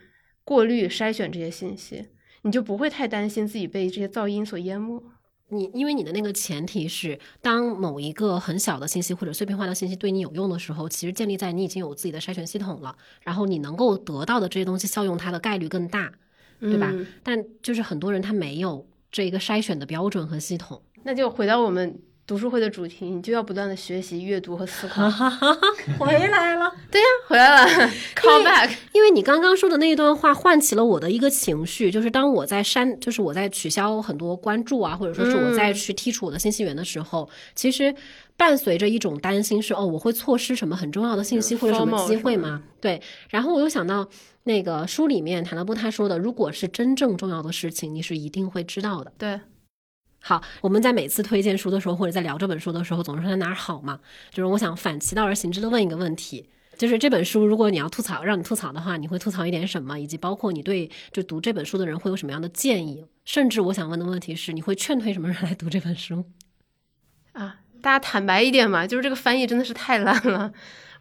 [0.42, 2.08] 过滤筛选这些信息，
[2.42, 5.00] 你就不会太担心自己被这些噪音所淹没。
[5.48, 16.12] 你因为你的那个前提是，当某一个很小的信息或者碎片化的信息对你有用的时候，其实建立在你已经有自己的筛选系统了，然后你能够得到的这些东西效用它的概率更大，
[16.60, 16.90] 对吧？
[16.92, 20.80] 嗯但就是很多人他没有这一个筛选的标准和系统。
[21.02, 25.10] 那就回到我们读书会的主题，你就要不断的学习、阅读和思考。
[25.98, 28.70] 回来了，对呀回来了， call back。
[28.92, 37.94] 因为你刚刚说的那一段话唤起了我的一个情绪，就是当我在删，就是我在取消很多关注啊，或者说是我在去剔除我的信息源的时候，其实
[38.38, 42.62] 伴随着一种担心是哦，我会错失什么很重要的信息或者什么机会吗？
[42.80, 44.08] 对，然后我又想到
[44.44, 49.12] 那个书里面塔勒布他说的，如果是真正重要的事情，你是一定会知道的。
[49.18, 49.38] 对，
[50.26, 54.00] 好，我们在每次推荐书的时候，或者在聊这本书的时候，总是说它哪儿好嘛。
[54.30, 56.48] 就是我想反其道而行之的问一个问题，
[56.78, 59.98] 就是这本书，如果你要吐槽，让你吐槽的话，你会吐槽一点什么？
[59.98, 63.04] 以及包括你对就读这本书的人会有什么样的建议？
[63.26, 66.24] 甚至我想问的问题是，你会劝退什么人来读这本书？
[67.32, 70.50] 啊，大家坦白一点嘛，就是这个翻译真的是太烂了。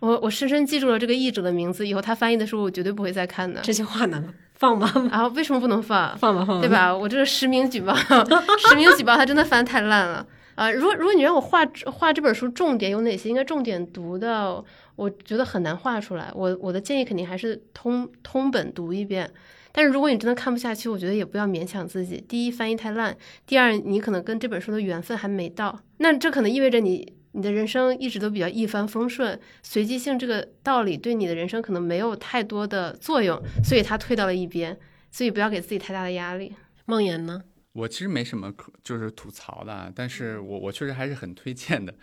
[0.01, 3.61] 我我深深记住了这个译者的名字，以后他翻译的书我绝对不会再看的。
[3.61, 6.17] 这些话呢，放吧，然后为什么不能放？
[6.17, 6.69] 放吧，放吧，对？
[6.69, 6.95] 吧？
[6.95, 7.93] 我这个实名举报，
[8.69, 10.25] 实名举报，他真的翻太烂了
[10.55, 14.63] 啊、如果如果你让我画画这本书重点有哪些应该重点读的，
[14.95, 16.31] 我觉得很难画出来。
[16.35, 19.27] 我我的建议肯定还是通通本读一遍。
[19.71, 22.23] 但是如果你真的看不下去，我觉得也不要勉强自己。
[22.29, 23.11] 第一，翻译太烂；
[23.47, 25.79] 第二，你可能跟这本书的缘分还没到。
[25.97, 34.79] 那这可能意味着你你的人生一直都比较一帆风顺，随机性这个道理对你的人生可能没有太多的作用，所以它退到了一边。
[35.11, 36.55] 所以不要给自己太大的压力。
[36.85, 37.43] 梦妍呢？
[37.73, 41.93] 我其实没什么可就是吐槽的，但是我我确实还是很推荐的。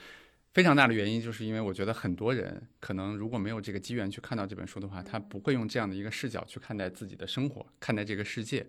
[0.53, 8.65] 非常大的原因就是因为我觉得很多人可能如果没有这个机缘去看到这本书的话，他不会用这样的一个视角去看待自己的生活，看待这个世界。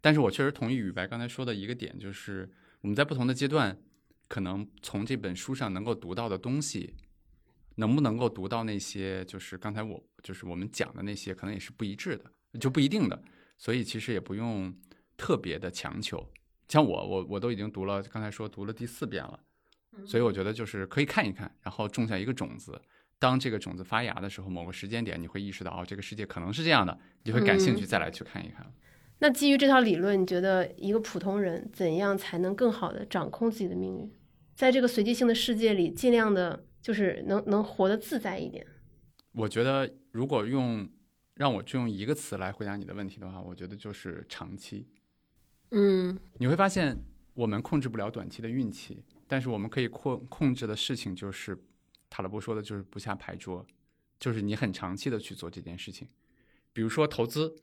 [0.00, 2.48] 但是我确实同意宇白刚才说的一个点，就是
[2.82, 3.76] 我们在不同的阶段，
[4.32, 6.94] 可能从这本书上能够读到的东西，
[7.74, 13.22] 能不能够读到那些就是刚才我就是我们讲的那些，可能也是不一致的，就不一定的。
[13.58, 14.74] 所以其实也不用
[15.18, 16.26] 特别的强求。
[16.66, 19.38] 像我，我我都已经读了，刚才说读了第四遍了，
[20.06, 22.80] 所以我觉得就是可以看一看，然后种下一个种子。
[23.18, 28.66] 当这个种子发芽的时候，某个时间点，你会意识到哦，这个世界可能是这样的，你就会感兴趣，再来去看一看。
[29.18, 34.12] 那基于这套理论，你觉得一个普通人怎样才能更好的掌控自己的命运，
[34.54, 38.66] 在这个随机性的世界里，尽量的就是能能活得自在一点？
[39.32, 40.88] 我觉得如果用
[41.34, 44.86] 让我就用一个词来回答你的问题的话，我觉得就是长期。
[45.70, 46.96] 嗯你会发现，
[47.32, 51.58] 我们控制不了短期的运气，但是我们可以控控制的事情就是，
[52.10, 53.66] 塔勒布说的就是不下牌桌，
[54.20, 56.06] 就是你很长期的去做这件事情。
[56.74, 57.56] 比如说投资，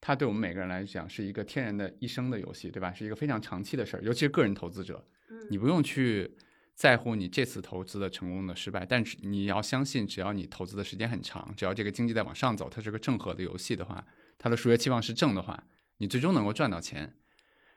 [0.00, 2.92] 它对我们每个人来讲是一个天然的一生的游戏，对吧？
[2.92, 5.06] 是一个非常长期的事儿，尤其是个人投资者，
[5.48, 6.36] 你不用去
[6.74, 14.06] 在乎你这次投资的成功的失败，但是你要相信，只要你投资的时间很长，只要这个经济在往上走，它是个正和的游戏的话，
[14.38, 15.64] 它的数学期望是正的话，
[15.98, 17.14] 你最终能够赚到钱。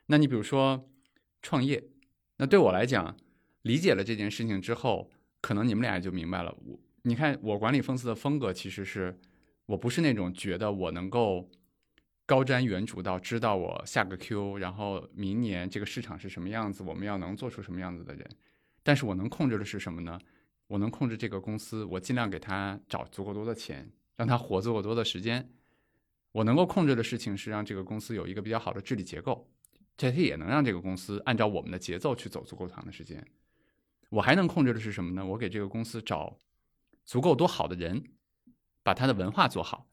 [0.06, 0.90] 那你比如说
[1.42, 1.84] 创业，
[2.38, 3.18] 那对我来讲，
[3.62, 5.10] 理解了这件事情之后，
[5.42, 6.56] 可能你们俩也就明白了。
[6.66, 9.20] 我你看，我管理公司的风格其实是，
[9.66, 11.50] 我不是那种觉得我能够
[12.26, 18.28] 高瞻远瞩到知道我下个 Q，然后明年这个市场是什么样子，我们要能做出什么样子的人。
[18.82, 20.20] 但是我能控制的是什么呢？
[20.68, 25.50] 我能控制这个公司，我尽量给他找足够多的钱，让他活足够多的时间。
[26.32, 29.48] 我能够控制的事情是让这个公司有一个比较好的治理结构，
[29.96, 33.24] 这也能让这个公司按照我们的节奏去走足够长的时间。
[34.10, 35.26] 我还能控制的是什么呢？
[35.26, 36.38] 我给这个公司找
[37.04, 38.04] 足够多好的人，
[38.82, 39.88] 把他的文化做好。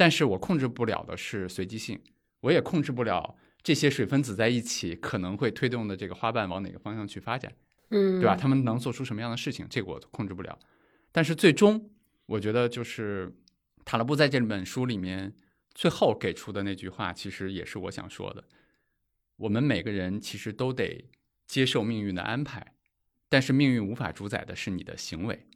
[0.00, 2.00] 但是我控制不了的是随机性，
[2.40, 7.52] 我也控制不了这些水分子在一起可能会推动的这个花瓣往哪个方向去发展。
[7.90, 8.34] 嗯，对吧？
[8.34, 10.58] 他们能做出什么样的事情，这个我控制不了。
[11.12, 11.90] 但是最终，
[12.24, 13.30] 我觉得就是
[13.84, 15.34] 塔勒布在这本书里面
[15.74, 18.42] 最后给出的那句话，其实也是我想说的。
[19.36, 21.10] 我们每个人其实都得
[21.46, 22.72] 接受命运的安排，
[23.28, 25.46] 但是命运无法主宰的是你的行为。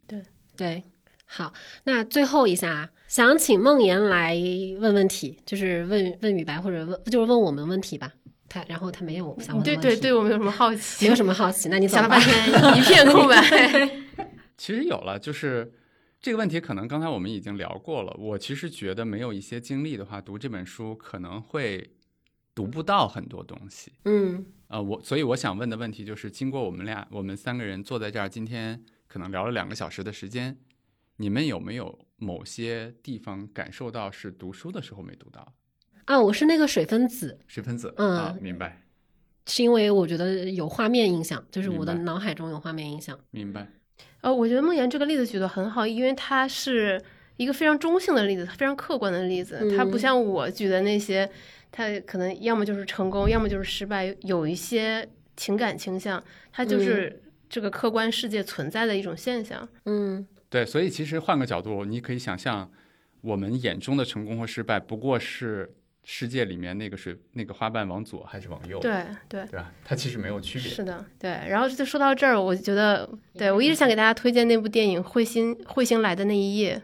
[0.55, 0.83] 对，
[1.25, 1.53] 好，
[1.83, 4.35] 那最后一下，想请梦妍来
[4.79, 8.11] 问问题，就是问问雨白或者问就是问我们问题吧。
[8.47, 11.05] 他然后他没有想问的问题对对对，我们有什么好奇？
[11.05, 12.21] 没有什么好奇，那你想了半。
[12.21, 13.41] 天一片空白。
[14.55, 15.73] 其实有了，就是
[16.21, 18.15] 这个问题，可能刚才我们已经聊过了。
[18.17, 21.91] 我其实觉得没有一些经历的话，读这本书可能会
[22.53, 23.91] 读不到很多东西。
[24.05, 30.55] 嗯呃，我所以我想问的问题就是，经过我们俩我们三个人坐在这儿，今天可能聊了两个小时的时间，
[31.17, 35.53] 你们有没有某些地方感受到是读书的时候没读到？
[36.05, 38.81] 啊，我是那个水分子，水分子，嗯啊，明白
[39.47, 43.17] 是因为我觉得有画面印象，就是我的脑海中有画面印象。
[43.31, 43.67] 明白，
[44.21, 47.01] 呃，我觉得梦妍这个例子举得很好，因为它是
[47.37, 49.73] 一个非常中性的例子，非常客观的例子。
[49.75, 51.29] 它不嗯像我举的那些，
[51.71, 59.67] 它可能要么就是成功，要么就是失败，有一些情感倾向，它就是这个客观世界存在的一种现象。
[59.85, 62.71] 嗯对，所以其实换个角度，你可以想象，
[63.19, 65.69] 我们眼中的成功和失败，不过是
[66.05, 69.43] 世界里面那个水那个花瓣往左还是往右，对对。
[69.47, 69.73] 对吧？
[69.83, 70.69] 它其实没有区别。
[70.69, 71.29] 是的，对。
[71.29, 76.77] 然后就说到这儿，我觉得，对我一直想给大家推荐那部电影《彗星彗星来的那一夜》，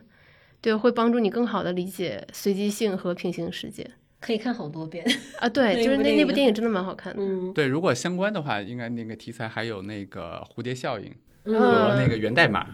[0.60, 3.90] 对，会帮助你更好的理解随机性和平行世界
[4.20, 5.06] 可以看好多遍。
[5.40, 5.48] 啊。
[5.48, 7.24] 对， 就是那部电影那部电影真的蛮好看的。
[7.24, 11.16] 嗯对，如果相关的话，应该那个题材还有那个蝴蝶效应嗯
[11.46, 12.66] 和那个源代码，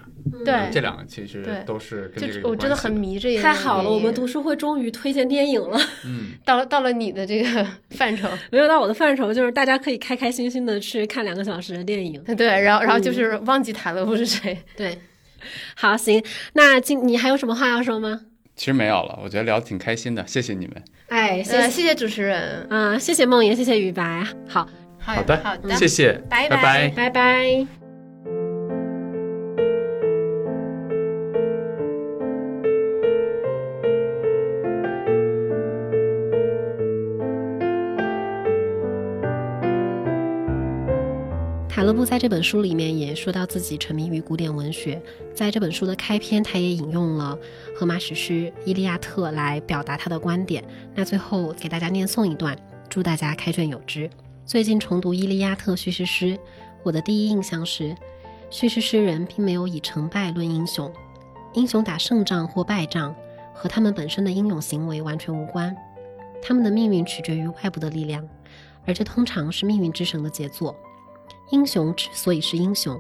[0.44, 2.92] 对这两个其实都是跟这个就有我真的很。
[2.98, 5.80] 迷这个太好了，我们读书会终于推荐电影了。
[6.04, 12.22] 嗯， 到到了你的这个 范畴，没有到我的范畴，就是大家可以开开心心的去看两个小时的电影。
[12.36, 14.58] 对，然后然后嗯就是忘记塔勒布是谁。
[14.76, 14.98] 对，
[15.76, 16.24] 好，行，
[16.54, 18.22] 那今你还有什么话要说吗？
[18.56, 20.84] 其实没有了，我觉得聊得挺开心的，谢谢你们。
[21.10, 22.66] 哎，谢呃，谢，谢谢主持人。
[22.72, 24.68] 嗯、谢谢梦妍，谢谢雨白，好，
[24.98, 27.68] 好的好的，谢谢，拜拜拜拜
[41.98, 45.02] 布在这本书里面也说到自己沉迷于古典文学，
[45.34, 47.36] 在这本书的开篇，他也引用了
[47.76, 48.34] 荷马史诗
[48.66, 50.64] 《伊利亚特》来表达他的观点。
[50.94, 52.56] 那最后给大家念诵一段，
[52.88, 54.08] 祝大家开卷有之。
[54.46, 56.38] 最近重读《伊利亚特》叙事诗，
[56.84, 57.96] 我的第一印象是，
[58.52, 60.94] 叙事诗人并没有以成败论英雄，
[61.56, 63.16] 英雄打胜仗或败仗
[63.56, 65.76] 和他们本身的英勇行为完全无关，
[66.44, 68.24] 他们的命运取决于外部的力量，
[68.86, 70.76] 而这通常是命运之神的杰作。
[71.50, 73.00] 英雄之所以是英雄，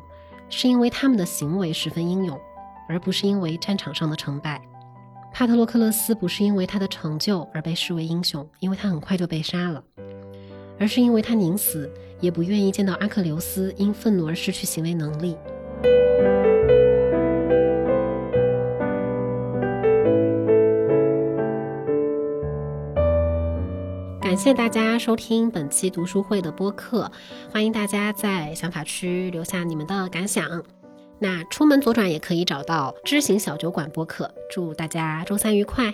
[0.49, 2.39] 是因为他们的行为十分英勇，
[2.87, 4.61] 而不是因为战场上的成败。
[5.33, 9.83] 帕特洛克勒斯不是因为他的成就而被视为英雄，因为他很快就被杀了，
[10.79, 11.91] 而是因为他宁死
[12.21, 15.37] 也不愿意见到阿克琉斯因愤怒而失去行为能力。
[24.27, 27.09] 感谢大家收听本期读书会的播客，
[27.49, 30.61] 欢迎大家在想法区留下你们的感想。
[31.17, 34.29] 那出门左转也可以找到知行小酒馆播客。
[34.51, 35.93] 祝大家周三愉快！